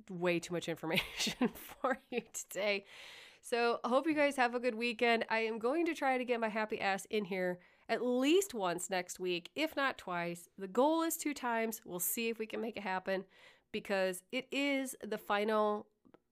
way 0.08 0.38
too 0.38 0.54
much 0.54 0.68
information 0.68 1.50
for 1.54 1.98
you 2.10 2.22
today. 2.32 2.84
So, 3.40 3.80
I 3.84 3.88
hope 3.88 4.06
you 4.06 4.14
guys 4.14 4.36
have 4.36 4.54
a 4.54 4.60
good 4.60 4.74
weekend. 4.74 5.24
I 5.28 5.40
am 5.40 5.58
going 5.58 5.86
to 5.86 5.94
try 5.94 6.18
to 6.18 6.24
get 6.24 6.40
my 6.40 6.48
happy 6.48 6.80
ass 6.80 7.06
in 7.10 7.24
here 7.24 7.58
at 7.88 8.04
least 8.04 8.54
once 8.54 8.90
next 8.90 9.18
week, 9.18 9.50
if 9.54 9.74
not 9.76 9.98
twice. 9.98 10.48
The 10.58 10.68
goal 10.68 11.02
is 11.02 11.16
two 11.16 11.34
times. 11.34 11.80
We'll 11.84 12.00
see 12.00 12.28
if 12.28 12.38
we 12.38 12.46
can 12.46 12.60
make 12.60 12.76
it 12.76 12.82
happen 12.82 13.24
because 13.72 14.22
it 14.32 14.46
is 14.50 14.94
the 15.02 15.18
final 15.18 15.86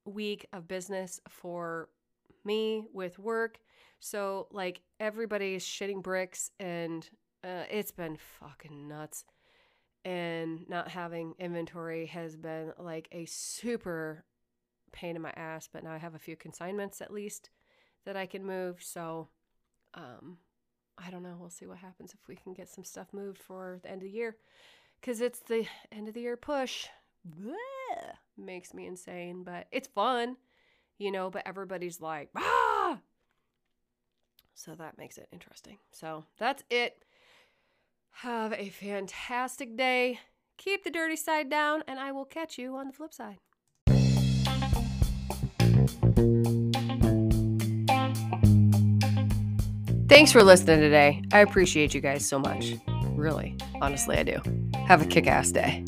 week 0.05 0.47
of 0.53 0.69
business 0.69 1.21
for 1.29 1.89
me 2.45 2.85
with 2.93 3.19
work. 3.19 3.59
So, 4.01 4.49
like, 4.51 4.83
everybody's 5.01 5.65
shitting 5.65 6.03
bricks 6.03 6.51
and 6.61 7.09
uh, 7.43 7.65
it's 7.71 7.93
been 7.93 8.17
fucking 8.41 8.89
nuts 8.89 9.25
and 10.07 10.69
not 10.69 10.89
having 10.89 11.35
inventory 11.39 12.07
has 12.07 12.37
been 12.37 12.73
like 12.79 13.09
a 13.11 13.25
super 13.25 14.25
pain 14.93 15.17
in 15.17 15.21
my 15.21 15.33
ass 15.37 15.69
but 15.71 15.83
now 15.83 15.93
i 15.93 15.99
have 15.99 16.15
a 16.15 16.19
few 16.19 16.37
consignments 16.37 17.01
at 17.01 17.13
least 17.13 17.51
that 18.05 18.17
i 18.17 18.25
can 18.25 18.47
move 18.47 18.79
so 18.81 19.29
um 19.95 20.39
i 20.99 21.11
don't 21.11 21.23
know 21.23 21.37
we'll 21.39 21.51
see 21.51 21.67
what 21.67 21.79
happens 21.79 22.13
if 22.13 22.29
we 22.29 22.37
can 22.37 22.53
get 22.53 22.69
some 22.69 22.85
stuff 22.85 23.09
moved 23.13 23.39
for 23.39 23.79
the 23.83 23.91
end 23.91 24.03
of 24.03 24.09
the 24.09 24.15
year. 24.15 24.37
Because 25.01 25.21
it's 25.21 25.41
the 25.41 25.67
end 25.93 26.09
of 26.09 26.15
the 26.15 26.21
year 26.21 26.37
push. 26.37 26.87
Makes 28.37 28.75
me 28.75 28.87
insane 28.87 29.43
but 29.45 29.67
it's 29.71 29.89
fun 29.89 30.37
you 30.99 31.11
know 31.11 31.31
but 31.31 31.43
everybody's 31.47 32.01
like 32.01 32.31
ah! 32.37 32.99
So 34.57 34.75
that 34.75 34.97
makes 34.97 35.19
it 35.19 35.29
interesting. 35.33 35.77
So 35.93 36.25
that's 36.39 36.65
it. 36.71 37.05
Have 38.11 38.55
a 38.55 38.71
fantastic 38.71 39.77
day. 39.77 40.19
Keep 40.57 40.85
the 40.85 40.91
dirty 40.91 41.17
side 41.17 41.51
down, 41.51 41.85
and 41.87 42.01
I 42.01 42.13
will 42.13 42.25
catch 42.25 42.57
you 42.57 42.75
on 42.77 42.87
the 42.87 42.95
flip 42.95 43.13
side. 43.13 43.37
Thanks 50.17 50.33
for 50.33 50.43
listening 50.43 50.81
today. 50.81 51.23
I 51.31 51.41
appreciate 51.41 51.93
you 51.93 52.01
guys 52.01 52.27
so 52.27 52.39
much. 52.39 52.77
Really, 53.11 53.55
honestly, 53.83 54.17
I 54.17 54.23
do. 54.23 54.41
Have 54.87 55.03
a 55.03 55.05
kick 55.05 55.27
ass 55.27 55.53
day. 55.53 55.85